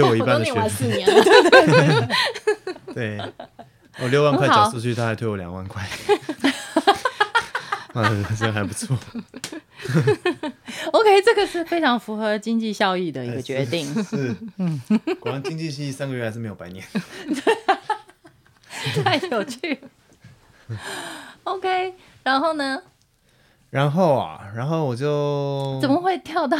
[0.08, 1.20] 我一半的学费，完四年了，
[2.94, 3.18] 对，
[4.00, 5.82] 我六万块缴出去，他还退我两万块，
[7.94, 8.96] 啊，这还不错。
[10.92, 13.86] OK，这个是非常符合经济效益的一个决定。
[14.04, 14.80] 是， 嗯
[15.18, 16.84] 果然经济系三个月还是没有白念。
[19.04, 20.78] 太有趣了。
[21.44, 22.82] OK，然后呢？
[23.70, 26.58] 然后啊，然后我就怎么会跳到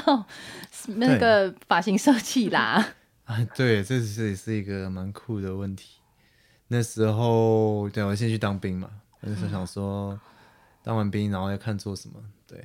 [0.86, 2.94] 那个发型设计啦？
[3.24, 3.46] 啊？
[3.54, 5.96] 对，这是也是一个蛮酷的问题。
[6.68, 8.88] 那时候，对我先去当兵嘛，
[9.20, 10.18] 那时候想说，
[10.84, 12.14] 当完兵然后要看做什么，
[12.46, 12.64] 对。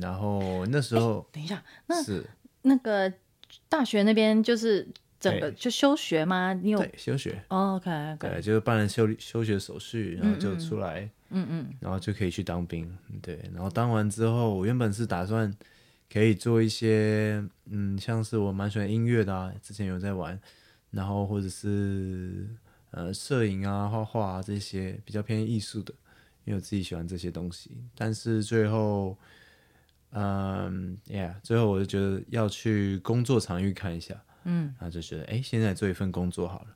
[0.00, 2.24] 然后那时候等一下，那是
[2.62, 3.12] 那个
[3.68, 4.86] 大学那边就是
[5.20, 6.52] 整个就休学吗？
[6.52, 11.74] 你有、对休学，o k OK，对，就是办了休休学手续，然后就出来，嗯嗯。
[11.80, 12.90] 然后就可以去当兵，
[13.20, 15.52] 对，然后当完之后，我原本是打算
[16.12, 20.38] 可以做一些，嗯，像是我蛮喜欢音乐的啊，之前有在玩，
[20.90, 22.48] 然后或者是
[22.90, 25.94] 呃摄影啊、画画啊这些比较偏艺术的，
[26.44, 29.16] 因为我自己喜欢这些东西，但是最后，
[30.12, 36.66] 嗯，Yeah，最后我就觉得要去工作场域看一下，嗯，然后就觉得，哎，现在做一份工作好了，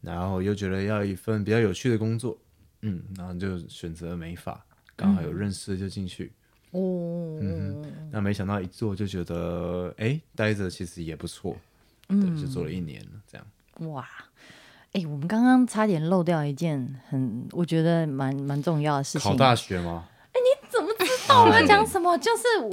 [0.00, 2.38] 然后又觉得要一份比较有趣的工作，
[2.82, 4.62] 嗯，然后就选择美发，
[4.94, 6.32] 刚好有认识就进去，
[6.72, 11.56] 哦，嗯那没想到一做就觉得，哎，待着其实也不错，
[12.10, 13.46] 嗯，就做了一年了，这样。
[13.90, 14.06] 哇，
[14.92, 19.30] 哎、我们刚刚差点漏掉一件很，我觉得蛮蛮重要的事情。
[19.30, 20.08] 考大学吗？
[21.40, 22.16] 我们讲什么？
[22.18, 22.70] 就是我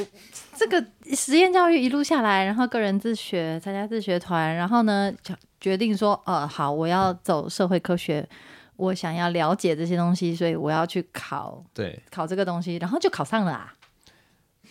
[0.55, 0.83] 这个
[1.15, 8.27] 实验教育一路下来，然后个人自学，参加自学团，然后呢，就决定说，呃，好，我要走社会科学，
[8.75, 13.73] 我想要了解这些东西，所以我要去考对考这个东西，然后就考上了啊。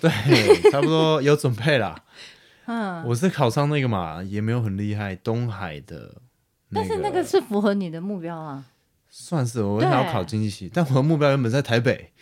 [0.00, 0.10] 对，
[0.70, 1.94] 差不多有准备啦。
[2.66, 6.14] 嗯，我是考上那个嘛，也没有很厉害，东海的、
[6.72, 8.64] 但是那个是符合你的目标啊。
[9.12, 12.12] 算是我对想要考经济系，但我的目标原本在台北，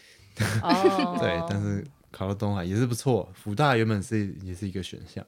[0.62, 5.24] 哦，对，但是考到东海也是不错，福大原本是也是一个选项，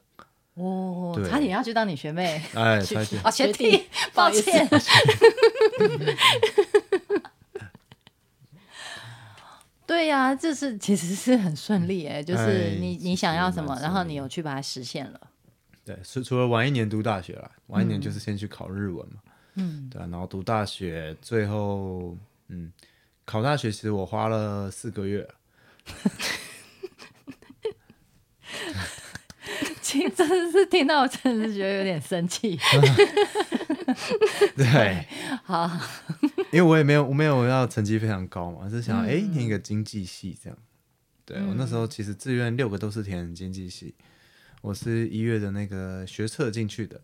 [0.54, 3.84] 哦，对差点要去当你学妹哎，差点哦，学弟，
[4.14, 4.68] 抱歉。
[9.86, 15.20] 对呀、这是其实是很顺利哎，就是哎你你想要什么，蛮然后顺利你有去把它实现了。
[15.84, 19.20] 对，除除了晚一年读大学啦，晚一年就是先去考日文嘛，
[19.54, 22.72] 嗯，对啊，然后读大学，最后嗯，
[23.30, 25.28] 考大学其实我花了四个月，
[29.80, 32.58] 其实真的是听到，我真的是觉得有点生气。
[34.56, 35.06] 对，
[35.44, 35.70] 好，
[36.50, 40.58] 因为我也没有我没有要成绩非常高嘛，是想嗯哎、诶念一个经济系这样。
[41.24, 43.94] 对、我那时候其实志愿六个都是填经济系，
[44.60, 47.00] 我是一月的那个学测进去的。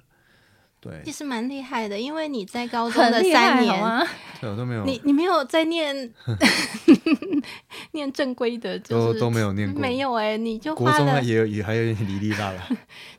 [0.86, 4.06] 对其，实蛮厉害的，因为你在高中的三年， 啊？
[4.40, 6.12] 对我都没有，你你没有在念
[7.92, 9.80] 念正规的，就是都都没有念过。
[9.80, 12.68] 没有哎、你就国中花了也有也还有点哩哩啦啦。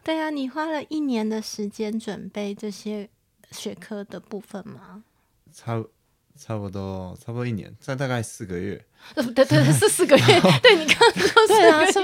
[0.03, 3.09] 对啊，你花了一年的时间准备这些
[3.51, 5.03] 学科的部分吗？
[5.53, 5.84] 差
[6.39, 8.80] 差不多差不多一年，再大概四个月。
[9.15, 10.24] 对对对，是四个月。
[10.61, 11.97] 对你刚刚说对啊，是四个月不是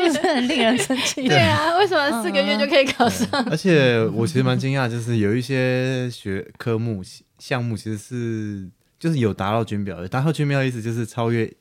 [0.48, 1.26] 很令人生气？
[1.28, 3.28] 对啊，为什么四个月就可以考上？
[3.50, 7.02] 而且我其实蛮惊讶，就是有一些学科目
[7.40, 8.70] 项目其实是
[9.00, 11.52] 就是有达到军标的，达到军标的意思就是超越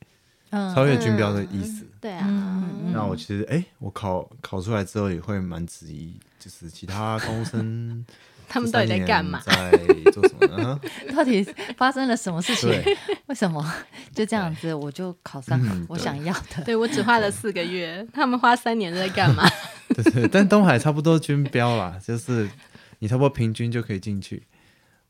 [0.51, 1.87] 嗯超越军标的意思。
[2.01, 8.07] 对啊，嗯那我其实哎、我考考出来之后也会蛮质疑，就是其他高中生
[8.53, 9.41] 他们到底在干嘛？
[9.47, 9.71] 在
[10.13, 10.79] 做什么呢？
[11.17, 11.43] 到底
[11.79, 12.71] 发生了什么事情？
[13.27, 13.65] 为什么
[14.15, 16.63] 就这样子我就考上我想要的？
[16.67, 19.49] 对我只花了四个月，他们花三年在干嘛？
[19.95, 22.47] 对对，但东海差不多均标啦，就是
[22.99, 24.43] 你差不多平均就可以进去。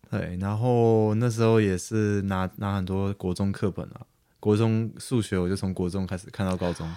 [0.09, 4.03] 对，然后那时候也是拿拿很多国中课本啊，
[4.39, 6.89] 国中数学我就从国中开始看到高中，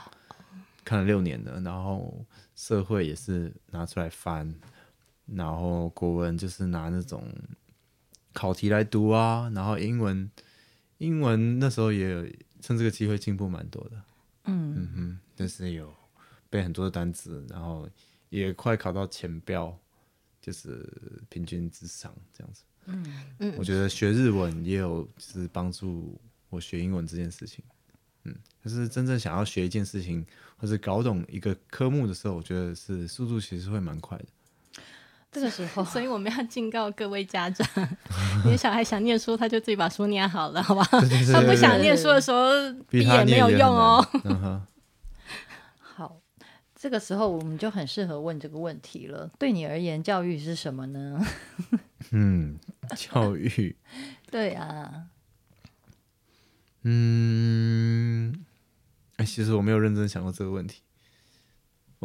[0.84, 2.24] 看了六年的，然后
[2.56, 4.54] 社会也是拿出来翻，
[5.26, 7.28] 然后国文就是拿那种
[8.34, 10.30] 考题来读啊，然后英文
[11.00, 12.26] 英文那时候也有
[12.62, 14.02] 趁这个机会进步蛮多的。
[14.46, 15.92] 嗯嗯哼，就是有
[16.50, 17.90] 背很多的单词，然后
[18.30, 19.76] 也快考到前标，
[20.40, 20.88] 就是
[21.30, 22.64] 平均之上这样子。
[22.88, 27.66] 嗯我觉得学日文也有就是帮助我学英文这件事情。
[28.26, 30.26] 嗯，就是真正想要学一件事情，
[30.58, 34.26] 或是搞懂一个科目的时候，我觉得是速度其实会蛮快的。
[35.36, 37.68] 这个时候 所以我们要警告各位家长，
[38.46, 40.88] 你的小孩想念书，他就自己把书念好了，好吧？
[41.02, 42.48] 对对对他不想念书的时候，
[42.88, 44.08] 闭眼没有用哦。
[44.24, 44.66] 嗯，
[45.78, 46.22] 好，
[46.74, 49.30] 这个时候我们就很适合问这个问题了。
[49.38, 51.20] 对你而言，教育是什么呢？
[52.12, 52.58] 嗯，
[52.96, 53.76] 教育，
[54.32, 55.08] 对啊，
[56.84, 58.46] 嗯，
[59.18, 60.80] 哎，其实我没有认真想过这个问题。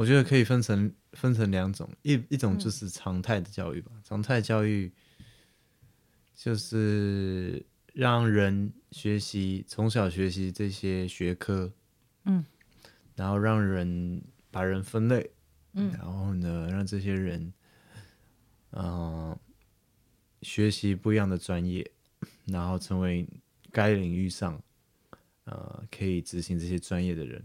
[0.01, 3.93] 我觉得可以分成分成两种，一一种就是常态的教育吧。
[4.03, 4.91] 常态教育
[6.35, 11.71] 就是让人学习，从小学习这些学科，
[12.25, 12.43] 嗯，
[13.15, 15.31] 然后让人把人分类，
[15.75, 17.53] 嗯然后呢，让这些人，
[18.71, 19.39] 嗯、
[20.41, 21.91] 学习不一样的专业，
[22.47, 23.29] 然后成为
[23.71, 24.63] 该领域上，
[25.45, 27.45] 呃，可以执行这些专业的人。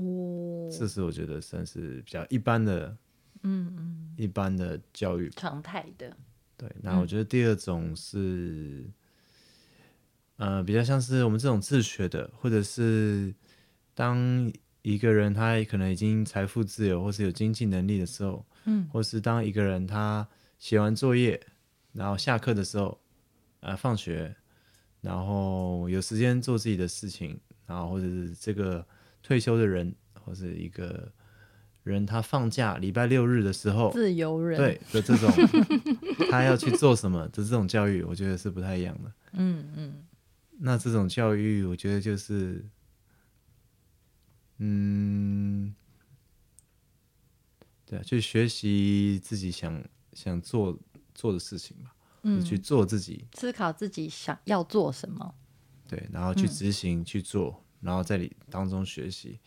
[0.00, 2.96] 哦，这是我觉得算是比较一般的，
[3.42, 5.28] 嗯嗯，一般的教育。
[5.30, 6.16] 常态的，
[6.56, 8.84] 对，那我觉得第二种是，
[10.36, 13.34] 呃，比较像是我们这种自学的，或者是
[13.94, 14.50] 当
[14.82, 20.26] 一个人他可能已经财富自由，或是有经济能力的时候，嗯，或是当一个人他
[20.58, 21.40] 写完作业，
[21.92, 22.98] 然后下课的时候，
[23.60, 24.34] 呃，放学，
[25.02, 28.86] 然后有时间做自己的事情，然后或者是这个
[29.22, 31.12] 退休的人，或是一个
[31.82, 35.30] 人他放假礼拜六日的时候，自由人，对的这种，
[36.30, 39.12] 他要去做什么的这种教育，我觉得是不太一样的。
[39.32, 40.04] 嗯嗯，
[40.58, 42.64] 那这种教育，我觉得就是，
[44.58, 45.74] 嗯，
[47.86, 50.78] 对啊，去学习自己想想做
[51.14, 55.34] 做的事情吧，嗯，去做自己，思考自己想要做什么。
[55.88, 59.38] 对，然后去执行、去做，然后在里当中学习。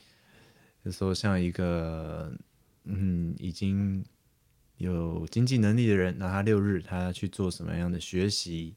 [0.84, 2.32] 有时候像一个
[2.84, 4.04] 嗯已经
[4.78, 8.76] 有经济能力的人，那他六日他要去做什么样的学习？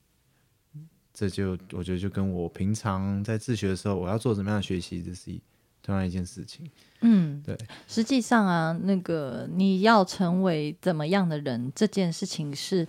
[1.12, 5.40] 这就我觉得就跟我平常在自学的时候，我要做什么样的学习，这是一
[5.82, 6.70] 同样一件事情。
[7.00, 7.56] 嗯，对，
[7.88, 12.86] 实际上啊，那个你要成为怎么样的人，这件事情是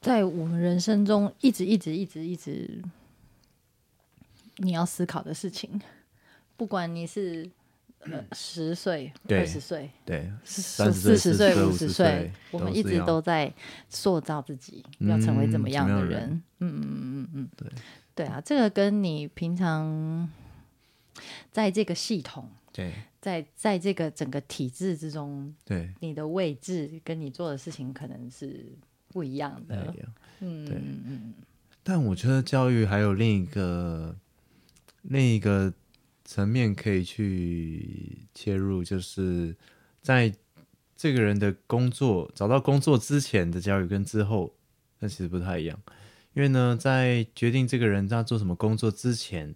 [0.00, 2.82] 在我们人生中一直一直一直一直
[4.56, 5.80] 你要思考的事情。
[6.56, 7.48] 不管你是
[8.00, 13.52] 呃十岁、二十岁、对，四四十岁、五十岁我们一直都在
[13.90, 16.42] 塑造自己，要成为怎么嗯样的人。
[16.60, 17.68] 嗯嗯嗯嗯嗯，对。
[18.14, 20.26] 对啊，这个跟你平常
[21.52, 22.48] 在这个系统。
[22.72, 22.92] 对。
[23.20, 25.92] 在在这个整个体制之中，对。
[26.00, 28.64] 你的位置跟你做的事情可能是
[29.08, 29.94] 不一样的。
[30.38, 31.34] 嗯嗯嗯。
[31.82, 34.16] 但我觉得教育还有另一个
[35.08, 35.72] 另一个
[36.24, 39.56] 层面可以去切入，就是
[40.02, 40.34] 在
[40.96, 44.54] 这个人的工作找到工作之前的教育跟之后，
[44.98, 45.78] 那其实不太一样。
[46.34, 49.54] 因为呢，在决定这个人他做什么工作之前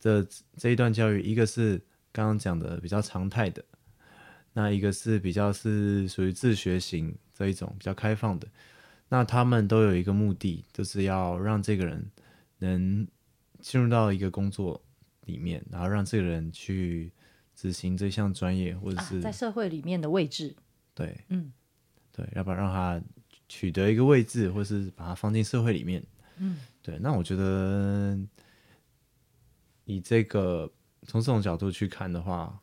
[0.00, 0.26] 的
[0.56, 1.80] 这一段教育，一个是
[2.12, 3.64] 刚刚讲的比较常态的，
[4.54, 8.48] 那一个是比较是属于自学型这一种比较开放的。
[9.08, 12.10] 那他们都有一个目的，就是要让这个人
[12.58, 13.06] 能
[13.60, 14.82] 进入到一个工作
[15.26, 17.12] 里面，然后让这个人去
[17.54, 20.56] 执行这项专业，或者啊是、，在社会里面的位置，
[20.94, 21.52] 对，嗯
[22.12, 23.02] 对，要不然让他
[23.48, 26.04] 取得一个位置，或是把他放进社会里面。
[26.38, 26.98] 嗯，对。
[26.98, 28.18] 那我觉得
[29.84, 30.70] 以这个
[31.02, 32.58] 从这种角度去看的话，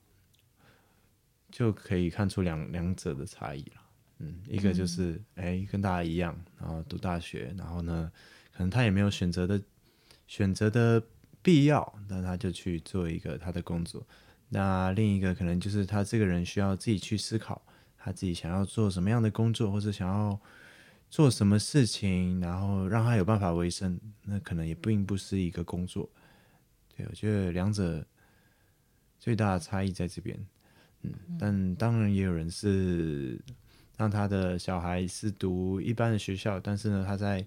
[1.52, 3.82] 就可以看出两两者的差异了。
[4.20, 8.12] 嗯，一个就是哎、跟大家一样，然后读大学，然后呢，
[8.52, 9.62] 可能他也没有选择的
[10.28, 11.02] 选择的
[11.42, 14.06] 必要，那他就去做一个他的工作。
[14.50, 17.62] 那另一个可能就是他这个人需要自己去思考，
[17.98, 20.40] 他自己想要做什么样的工作，或者想要
[21.10, 26.10] 做什么事情，然后让他有办法维生，那可能也并不是一个工作。
[26.96, 28.06] 对，我觉得两者
[29.20, 30.38] 最大的差异在这边。
[31.04, 33.40] 嗯，但当然也有人是
[33.98, 37.46] 让他的小孩是读一般的学校，但是呢，他在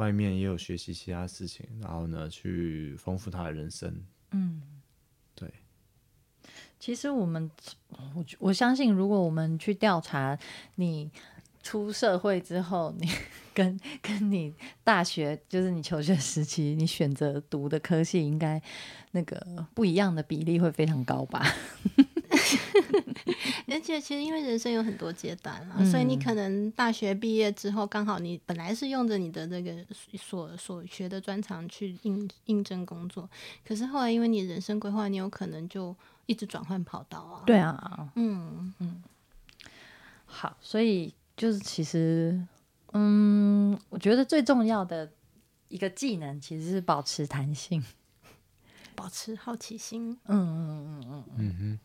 [0.00, 4.02] 外面也有学习其他事情，然后呢，去丰富他的人生。
[4.30, 4.62] 嗯，
[5.34, 5.52] 对。
[6.78, 7.50] 其实我们，
[8.14, 10.38] 我我相信，如果我们去调查
[10.76, 11.10] 你
[11.62, 13.06] 出社会之后，你
[13.52, 18.62] 跟跟你大学，就是你求学时期，你选择读的科系，应该
[19.10, 21.44] 那个不一样的比例会非常高吧？
[23.68, 29.74] 而且其实因为人生有很多阶段啊，嗯所以你可能大学毕业之后，刚好你本来是用着你的这个
[30.16, 33.28] 所所学的专长去应应征工作，
[33.64, 35.94] 可是后来因为你人生规划，你有可能就
[36.26, 39.02] 一直转换跑道啊。，对啊，嗯嗯，
[40.26, 42.40] 好，所以就是其实，
[42.92, 45.10] 嗯，我觉得最重要的
[45.68, 47.82] 一个技能其实是保持弹性。
[48.94, 50.18] 保持好奇心。
[50.26, 51.78] 嗯嗯嗯嗯嗯嗯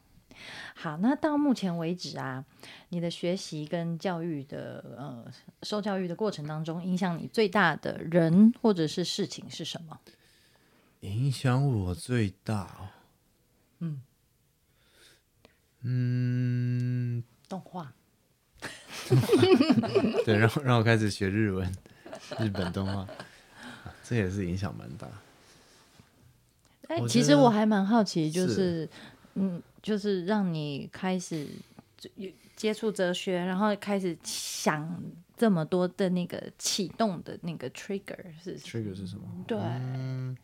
[0.75, 2.43] 好，那到目前为止啊，
[2.89, 5.25] 你的学习跟教育的呃
[5.63, 9.99] 受教育的过程当中，影响你最大的人或者是事情是什么？
[11.01, 12.89] 影响我最大哦。
[13.79, 14.01] 嗯
[15.81, 17.93] 嗯，动画。
[20.25, 21.71] 对，让让我开始学日文，
[22.39, 23.07] 日本动画，啊
[24.03, 25.07] 这也是影响蛮大。
[26.87, 28.89] 哎、其实我还蛮好奇，就是是
[29.35, 31.47] 嗯，就是让你开始
[32.55, 34.99] 接触哲学，然后开始想
[35.37, 39.27] 这么多的那个启动的那个 trigger 是 trigger 是什么？
[39.45, 40.35] 对，嗯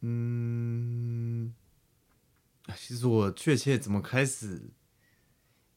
[0.00, 1.54] 嗯，
[2.76, 4.60] 其实我确切怎么开始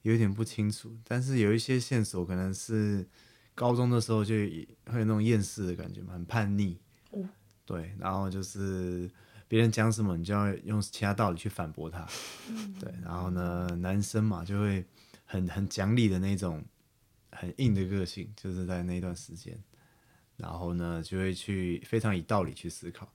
[0.01, 3.07] 有点不清楚，但是有一些线索可能是
[3.55, 6.77] 高中的时候就会有那种厌世的感觉嘛，很叛逆。
[7.11, 7.23] 哦
[7.65, 9.09] 对，然后就是
[9.51, 12.07] 别人讲什么，你就要用其他道理去反驳他。
[12.79, 14.85] 对，然后呢，男生嘛就会
[15.25, 16.63] 很很讲理的那种，
[17.31, 19.61] 很硬的个性，就是在那段时间。
[20.37, 23.11] 然后呢，就会去非常以道理去思考，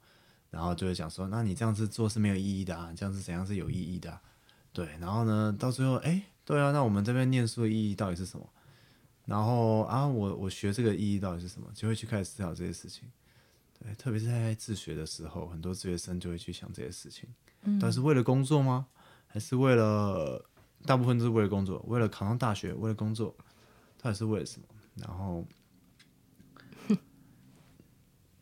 [0.51, 4.21] 然后就会讲说，那你这样子做是没有意义的啊，这样子怎样是有意义的、啊？
[4.71, 8.47] 对，然后呢，到最后，哎，对啊，那我们这边念书的意义到底是什么？
[9.25, 11.67] 然后啊，我我学这个意义到底是什么？
[11.73, 13.09] 就会去开始思考这些事情。
[13.79, 17.29] 对，特别是在自学的时候，很多自学生就会去想这些事情。
[17.61, 18.87] 嗯，但是为了工作吗？
[19.27, 20.49] 还是为了？
[20.85, 23.35] 大部分都是为了工作，为了考上大学，为了工作，
[23.97, 24.67] 到底是为了什么？
[24.95, 25.47] 然后，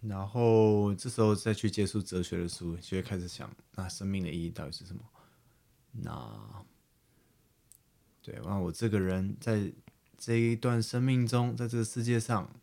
[0.02, 5.02] 然后这时候再去接触哲学的书，就会开始想，那生命的意义到底是什么？
[5.94, 6.66] 那，
[8.22, 9.72] 对，那我这个人在
[10.18, 12.54] 这一段生命中，在这个世界上，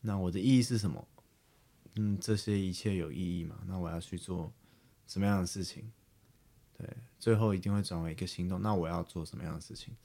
[0.00, 1.06] 那我的意义是什么？
[2.00, 3.56] 嗯，这些一切有意义吗？
[3.66, 4.52] 那我要去做
[5.08, 5.90] 什么样的事情？
[6.78, 6.88] 对，
[7.18, 8.62] 最后一定会转为一个行动。
[8.62, 9.96] 那我要做什么样的事情？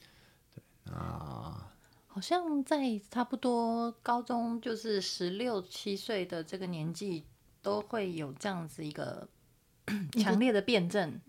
[0.56, 1.72] 对啊，
[2.08, 7.26] 好像在差不多高中，就是十六七岁的这个年纪，
[7.62, 9.30] 都会有这样子一个
[10.14, 11.22] 强烈的辩证。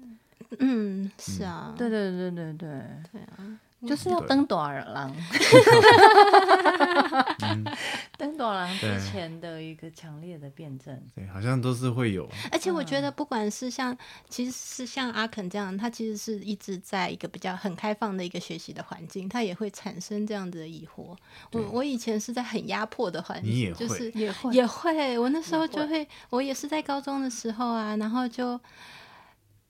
[0.61, 3.61] 嗯，是啊，对对对对对对啊。
[3.87, 5.15] 就是要登短郎，
[8.17, 12.29] 登短郎 之前的一个强烈的辩证，对，好像都是会有。
[12.51, 13.97] 而且我觉得，不管是像，
[14.29, 21.17] 其实是像阿肯这样，他其实是一直在一个比较很开放的一个学习的环境，他也会产生这样子的疑惑。
[21.53, 24.55] 我我以前是在很压迫的环境，就是也会。
[24.55, 28.61] 也会，我那时候就会，我也是在高中的时候啊，然后就。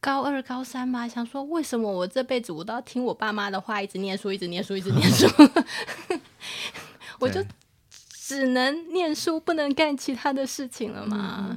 [0.05, 5.27] 高二、高三嘛，想说为什么我这辈子我都要听我爸妈的话，一直念书，一直念书，一直念书，
[7.19, 7.43] 我就
[8.11, 11.57] 只能念书，不能干其他的事情了嘛？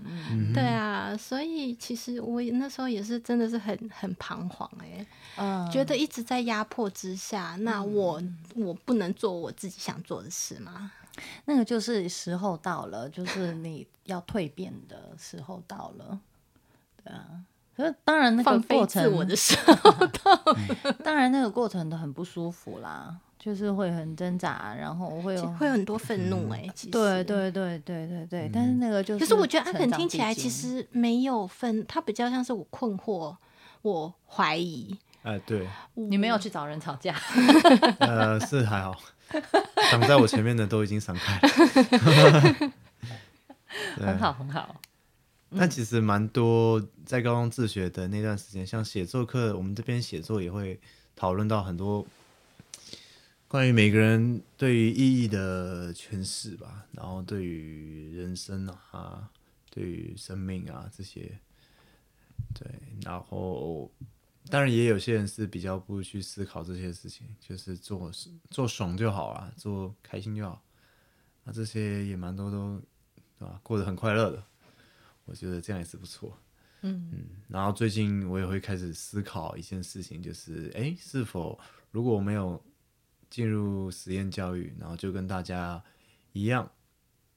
[0.54, 8.24] 对啊，所以其实我那时候也是真的是很很彷徨哎，觉得一直在压迫之下，那我
[8.56, 10.94] 我不能做我自己想做的事吗？
[11.44, 16.18] 那个就是时候到了，就是你要蜕变的时候到了，
[17.04, 17.44] 对啊。
[17.78, 19.94] 可是当然，那个过程我的时候，
[21.06, 33.36] 当然那个过程都很不舒服啦，就是会很挣扎，然后会有会有很多愤怒哎，对对对对对对，但是那个就可是我觉得安肯听起来其实没有愤，他比较像是我困惑，
[33.84, 34.98] 我怀疑。
[35.22, 37.14] 哎，对，你没有去找人吵架？
[38.00, 39.00] 呃，是还好，
[39.92, 42.72] 挡在我前面的都已经闪开了，
[44.02, 44.76] 很好很好。
[45.56, 50.80] 但其实蛮多在高中自学的那段时间，像写作课，我们这边写作也会
[51.16, 52.06] 讨论到很多
[53.48, 59.30] 关于每个人对于意义的诠释吧，然后对于人生啊，
[59.70, 61.40] 对于生命啊这些，
[62.54, 62.70] 对，
[63.04, 63.90] 然后
[64.50, 68.12] 当然也有些人是比较不去思考这些事情，就是做
[68.50, 70.62] 做爽就好啊，做开心就好，
[71.46, 72.82] 那这些也蛮多都
[73.40, 74.44] 啊过得很快乐的。
[75.28, 76.36] 我觉得这样也是不错，
[76.82, 77.20] 嗯嗯。
[77.48, 81.60] 然后最近我也会开始思考一件事情，就是哎，是否
[81.92, 82.60] 如果我没有
[83.30, 85.84] 进入实验教育，然后就跟大家
[86.32, 86.70] 一样，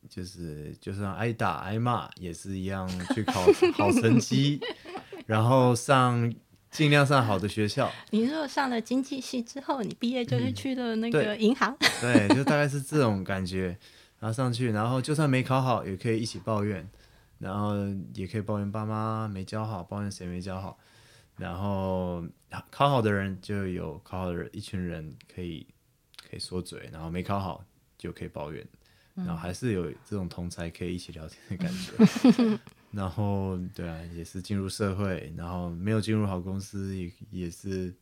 [0.08, 4.60] 就是就算挨打挨骂也是一样去考好成绩，
[5.26, 6.32] 然后上
[6.70, 7.90] 尽量上好的学校。
[8.10, 13.76] 你如果上了经济系之后，你毕业就是去了那个银行，对，就大概是这种感觉。
[14.20, 16.86] 然后上去，然后就算没考好，也可以一起抱怨。
[17.40, 17.74] 然后
[18.14, 20.78] 也可以抱怨爸妈没教好，抱怨谁没教好。
[21.36, 22.22] 然后
[22.70, 25.66] 考好的人就有考好的人一群人可以
[26.28, 27.64] 可以说嘴，然后没考好
[27.96, 28.62] 就可以抱怨，
[29.14, 32.58] 然后还是有这种同才可以一起聊天的感觉。
[32.90, 37.94] 然后对啊，也是进入社会，然后没有进入好公司也也是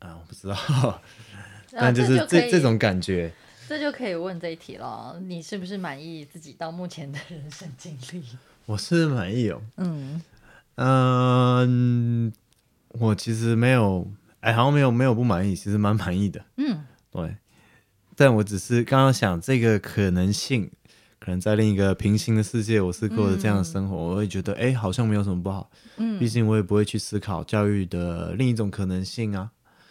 [0.00, 1.02] 啊，我不知道，
[1.70, 3.32] 但就是这这种感觉。
[3.68, 8.24] 这就可以问这一题了，你是不是满意自己到目前的人生经历？
[8.66, 9.60] 我是满意哦。
[9.76, 10.22] 嗯
[10.76, 12.32] 嗯，
[12.88, 14.10] 我其实没有，
[14.40, 16.44] 哎，好像没有没有不满意，其实蛮满意的。
[16.56, 17.36] 嗯，对。
[18.14, 20.70] 但我只是刚刚想，这个可能性，
[21.18, 25.70] 可能在另一个平行的世界，我是过着这样的生活，我会觉得，哎，好像没有什么不好。
[25.96, 29.50] 嗯，毕竟我也不会去思考教育的另一种可能性啊。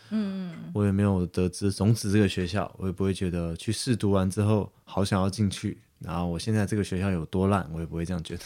[0.09, 5.77] 嗯，我也没有得知种子这个学校，我也不会觉得去试读完之后好想要进去。
[5.99, 8.43] 然后我现在这个学校有多烂，我也不会这样觉得。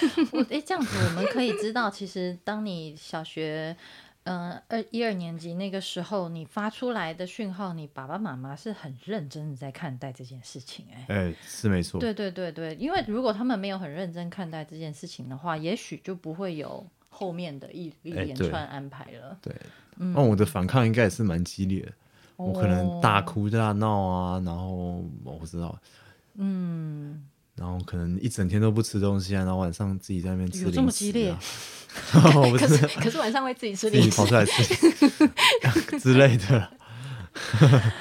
[0.32, 3.76] 我哎，这样子我们可以知道，其实当你小学
[4.22, 10.86] 嗯二一二年级那个时候，你发出来的讯号，你爸爸妈妈是很认真的在看待这件事情。
[10.94, 12.00] 哎，哎，是没错。
[12.00, 19.36] 对对对对，因为如果他们没有很认真看待这件事情的话，也许就不会有后面的一一连串安排了。
[19.42, 19.54] 对。
[20.14, 21.92] 哦，我的反抗应该也是蛮激烈的，
[22.36, 25.78] 我可能大哭大闹啊，然后我不知道，
[26.34, 27.22] 嗯，
[27.54, 31.30] 然后可能一整天都不吃东西啊，然后晚上自己在那边吃有这么激烈？
[31.30, 31.38] 啊，
[32.36, 34.64] 我不可是是可是晚上会自己吃自己零食，跑出来吃
[35.98, 36.70] 之类的。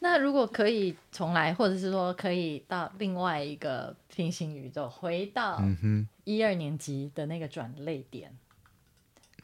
[0.00, 5.62] 那如果可以重来，或者是说可以到另外一个平行宇宙，回到
[6.24, 8.36] 一二年级的那个转泪点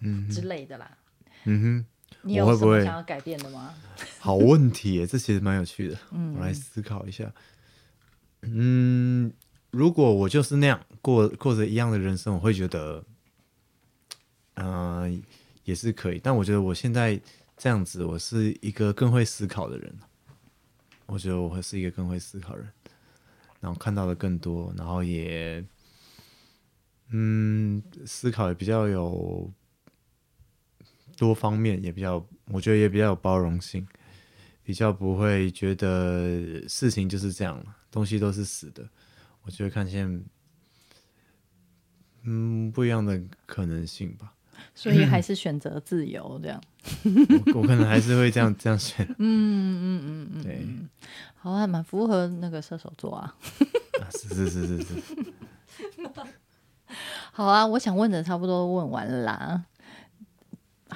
[0.01, 0.98] 嗯之类的啦，
[1.45, 1.87] 嗯哼
[2.23, 3.75] 你有什我会不会么想要改变的吗？
[3.97, 5.99] 哼， 好问题耶，这其实蛮有趣的。
[6.35, 7.33] 我来思考一下。
[8.43, 9.33] 嗯，
[9.71, 13.05] 如果我就是那样过过着一样的人生，我会觉得，
[14.55, 15.23] 嗯、
[15.65, 16.21] 也是可以。
[16.23, 17.21] 但我觉得我现在
[17.57, 19.93] 这样子，我是一个更会思考的人。
[21.07, 22.69] 我觉得我会是一个更会思考的人，
[23.61, 25.65] 然后看到的更多，然后也，
[27.11, 29.51] 嗯，思考也比较有
[31.19, 33.85] 多方面，也比较，我觉得也比较有包容性，
[34.63, 38.89] 比较不会觉得事情就是这样了，东西都是死的。
[39.43, 40.25] 我觉得看见，
[42.23, 44.33] 嗯，不一样的可能性吧。
[44.75, 46.63] 所以还是选择自由这样。
[47.05, 49.05] 我我可能还是会这样这样选。
[49.19, 50.67] 嗯嗯嗯嗯，对，
[51.35, 53.35] 好啊，蛮符合那个射手座啊。
[54.01, 54.95] 啊是是是是是。
[57.33, 59.65] 好啊，我想问的差不多问完了啦。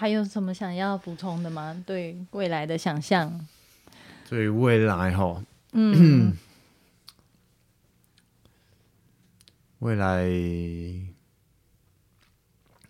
[0.03, 1.81] 还有什么想要补充的吗？
[1.87, 3.47] 对未来的想象？
[4.29, 5.41] 对未来哈，
[5.75, 6.37] 嗯，
[9.79, 10.25] 未来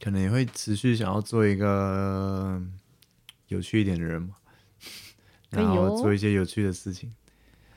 [0.03, 2.59] 可能也会持续想要做一个
[3.49, 4.37] 有趣一点的人嘛，
[5.51, 7.15] 然可以哦后做一些有趣的事情。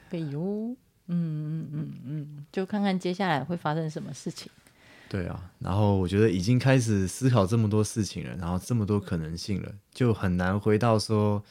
[0.10, 0.74] 可以哟。
[1.08, 4.50] 嗯嗯嗯嗯，就看看接下来会发生什么事情。
[5.16, 11.42] 对啊，然后我觉得已经开始思考这么多事情了，然后这么多可能性了，就很难回到说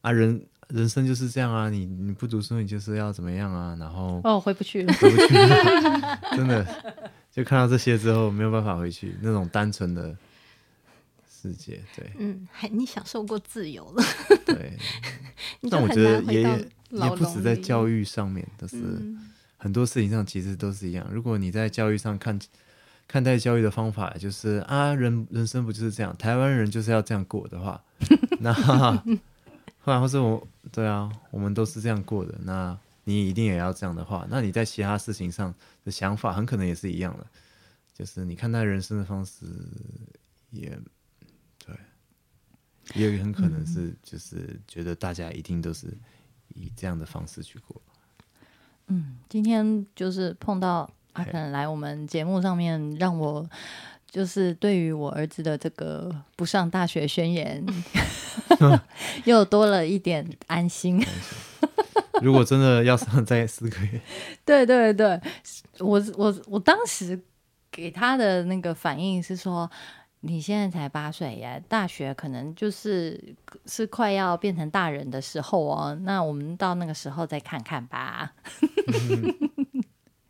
[0.00, 4.92] 啊人人生就是这样啊，你你不读书你就是要怎么样啊，然后哦，回不去了。
[4.94, 6.66] 回不去了， 真的
[7.30, 10.16] 就看到这些之后没有办法回去那种单纯的
[11.30, 14.02] 世界，对嗯，还你享受过自由了，
[14.46, 14.78] 对。
[15.70, 16.40] 但我觉得也
[16.90, 19.24] 也不止在教育上面，都是、嗯
[19.60, 21.04] 很多事情上其实都是一样。
[21.10, 22.38] 如果你在教育上看
[23.08, 26.14] 看待教育的方法，就是啊，人人生不就是这样？
[26.18, 27.82] 台湾人就是要这样过的话，
[28.38, 35.54] 那后来或是我对啊，我们都是这样过的，那你一定也要这样的话，那你在其他事情上
[35.84, 37.26] 的想法很可能也是一样的，
[37.94, 39.46] 就是你看待人生的方式
[40.50, 40.78] 也
[41.64, 41.74] 对，
[42.94, 45.86] 也有很可能是就是觉得大家一定都是
[46.54, 47.80] 以这样的方式去过。
[48.88, 53.44] 嗯今天就是碰到阿嘿肯来我们节目上面，让我
[54.08, 57.64] 就是对于我儿子的这个不上大学宣言，
[59.24, 61.04] 又多了一点 安心。
[62.22, 64.00] 如果真的要上再四个月，
[64.44, 65.20] 对对对，
[65.80, 67.20] 我我我当时
[67.70, 69.70] 给他的那个反应是说，
[70.20, 73.34] 你现在才八岁耶，大学可能就是
[73.66, 78.32] 是快要变成大人的时候哦，那我们到那个时候再看看吧。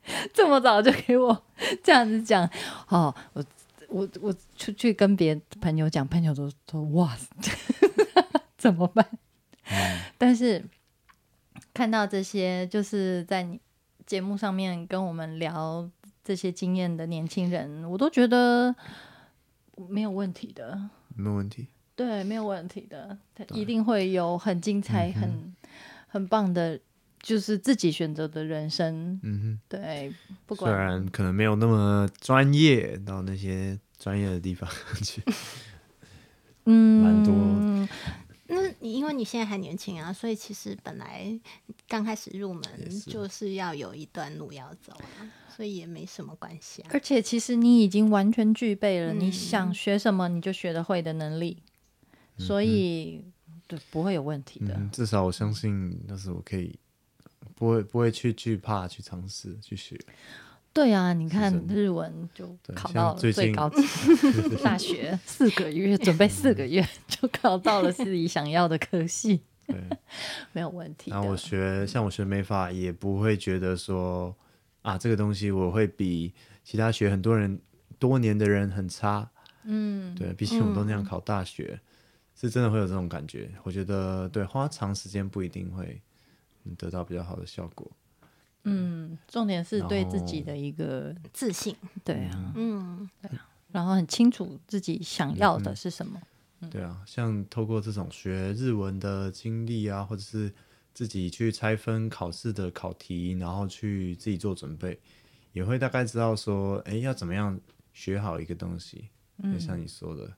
[0.32, 1.44] 这么早就给我
[1.82, 2.48] 这样子讲
[2.88, 3.44] 哦，我
[3.88, 7.16] 我我出去跟别朋友讲，朋友都说哇，
[8.56, 9.06] 怎么办？
[10.16, 10.64] 但是
[11.74, 13.60] 看到这些，就是在你
[14.06, 15.88] 节目上面跟我们聊
[16.24, 18.74] 这些经验的年轻人，我都觉得
[19.88, 20.90] 没有问题的。
[21.14, 21.68] 没有问题。
[21.94, 25.54] 对，没有问题的，他一定会有很精彩、很
[26.06, 26.78] 很棒的，
[27.22, 29.18] 就是自己选择的人生。
[29.22, 30.12] 嗯对，
[30.46, 34.68] 不管，虽然可能没有那么专业到那些专业的地方
[35.02, 35.22] 去，
[36.64, 37.88] 嗯，蛮多
[38.50, 41.38] 那你因为你现在还年轻啊，所以其实本来
[41.86, 42.62] 刚开始入门
[43.06, 46.90] 就是要有一段路要走啊，所以也没什么关系啊。
[46.94, 51.62] 而且其实你已经完全具备了，你嗯想学什么你就学得会的能力，
[52.38, 53.22] 所以
[53.66, 54.72] 对不会有问题的。
[54.74, 56.78] 嗯，至少我相信，就是我可以
[57.58, 59.98] 不会不会去惧怕去尝试去学。
[60.72, 63.82] 对啊，你看日文就考到了像最高级，
[64.62, 69.76] 大学四个月 准备四个月就考到了自己想要的科系，对，
[70.52, 71.16] 没有问题的。
[71.16, 74.32] 然后我学像我学美发，也不会觉得说
[74.82, 76.32] 啊这个东西我会比
[76.62, 77.60] 其他学很多人
[77.98, 79.28] 多年的人很差。
[79.64, 81.80] 嗯，对，毕竟我们都那样考大学，
[82.38, 83.50] 是真的会有这种感觉。
[83.64, 86.00] 我觉得对，花长时间不一定会
[86.68, 87.90] 嗯得到比较好的效果。
[88.64, 93.08] 嗯，重点是对自己的一个自信，对啊，嗯，
[93.72, 96.20] 然后很清楚自己想要的是什么。
[96.70, 100.52] 对啊，像透过这种学日文的经历啊，或者是
[100.92, 104.98] 自己去拆分考试的考题，然后去自己做准备，
[105.52, 107.58] 也会大概知道说，哎，要怎么样
[107.92, 109.08] 学好一个东西。
[109.40, 110.36] 嗯就像你说的，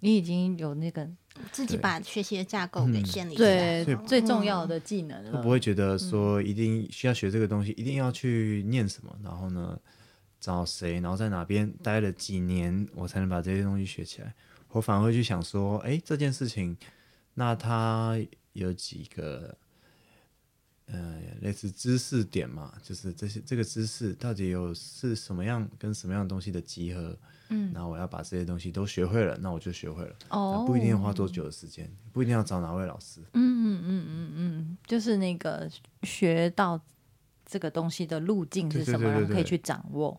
[0.00, 1.08] 你已经有那个
[1.50, 9.78] 自己把学习的架构给建立起来最重要的技能不会觉得说一定需要学这个东西，一定要去念什么，然后呢
[10.40, 14.34] 找谁，然后在哪边待了几年，我才能把这些东西学起来？
[14.70, 16.76] 我反而会去想说，哎，这件事情，
[17.34, 18.18] 那它
[18.52, 19.56] 有几个
[20.86, 22.72] 呃类似知识点嘛？
[22.82, 27.18] 就是这些这个知识到底有是什么样跟什么样的东西的集合？
[27.48, 30.14] 嗯，然后我要把这些东西都学会了，那我就学会了。
[30.28, 33.20] 哦不一定要花多久的时间，不一定要找哪位老师。
[33.32, 35.68] 嗯嗯嗯嗯嗯，就是那个
[36.02, 36.80] 学到
[37.46, 40.18] 这个东西的路径是什么，对对对然后可以去掌握。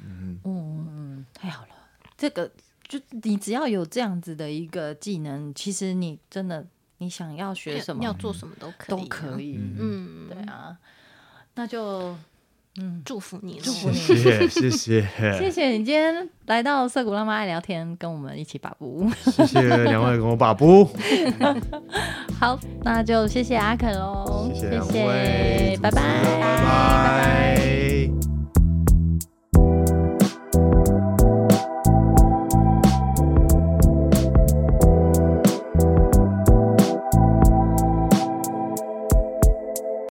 [0.00, 1.68] 嗯嗯，太好了，
[2.16, 2.50] 这个
[2.86, 6.64] 就你只要有这样子的一个技能，其实你真的
[6.98, 9.40] 你想要学什么要做什么都可以，都可。
[9.40, 9.58] 以。
[9.58, 10.78] 嗯，对啊，
[11.56, 12.16] 那就
[13.04, 13.96] 祝福你，祝福你。
[13.96, 15.02] 谢谢谢谢。
[15.38, 19.08] 谢谢你今天来到涩谷浪漫爱聊天，跟我们一起把布。
[19.24, 20.88] 谢谢两位跟我把布，
[22.38, 27.57] 好，那就谢谢阿肯喽，谢谢两谢位，拜拜，拜拜。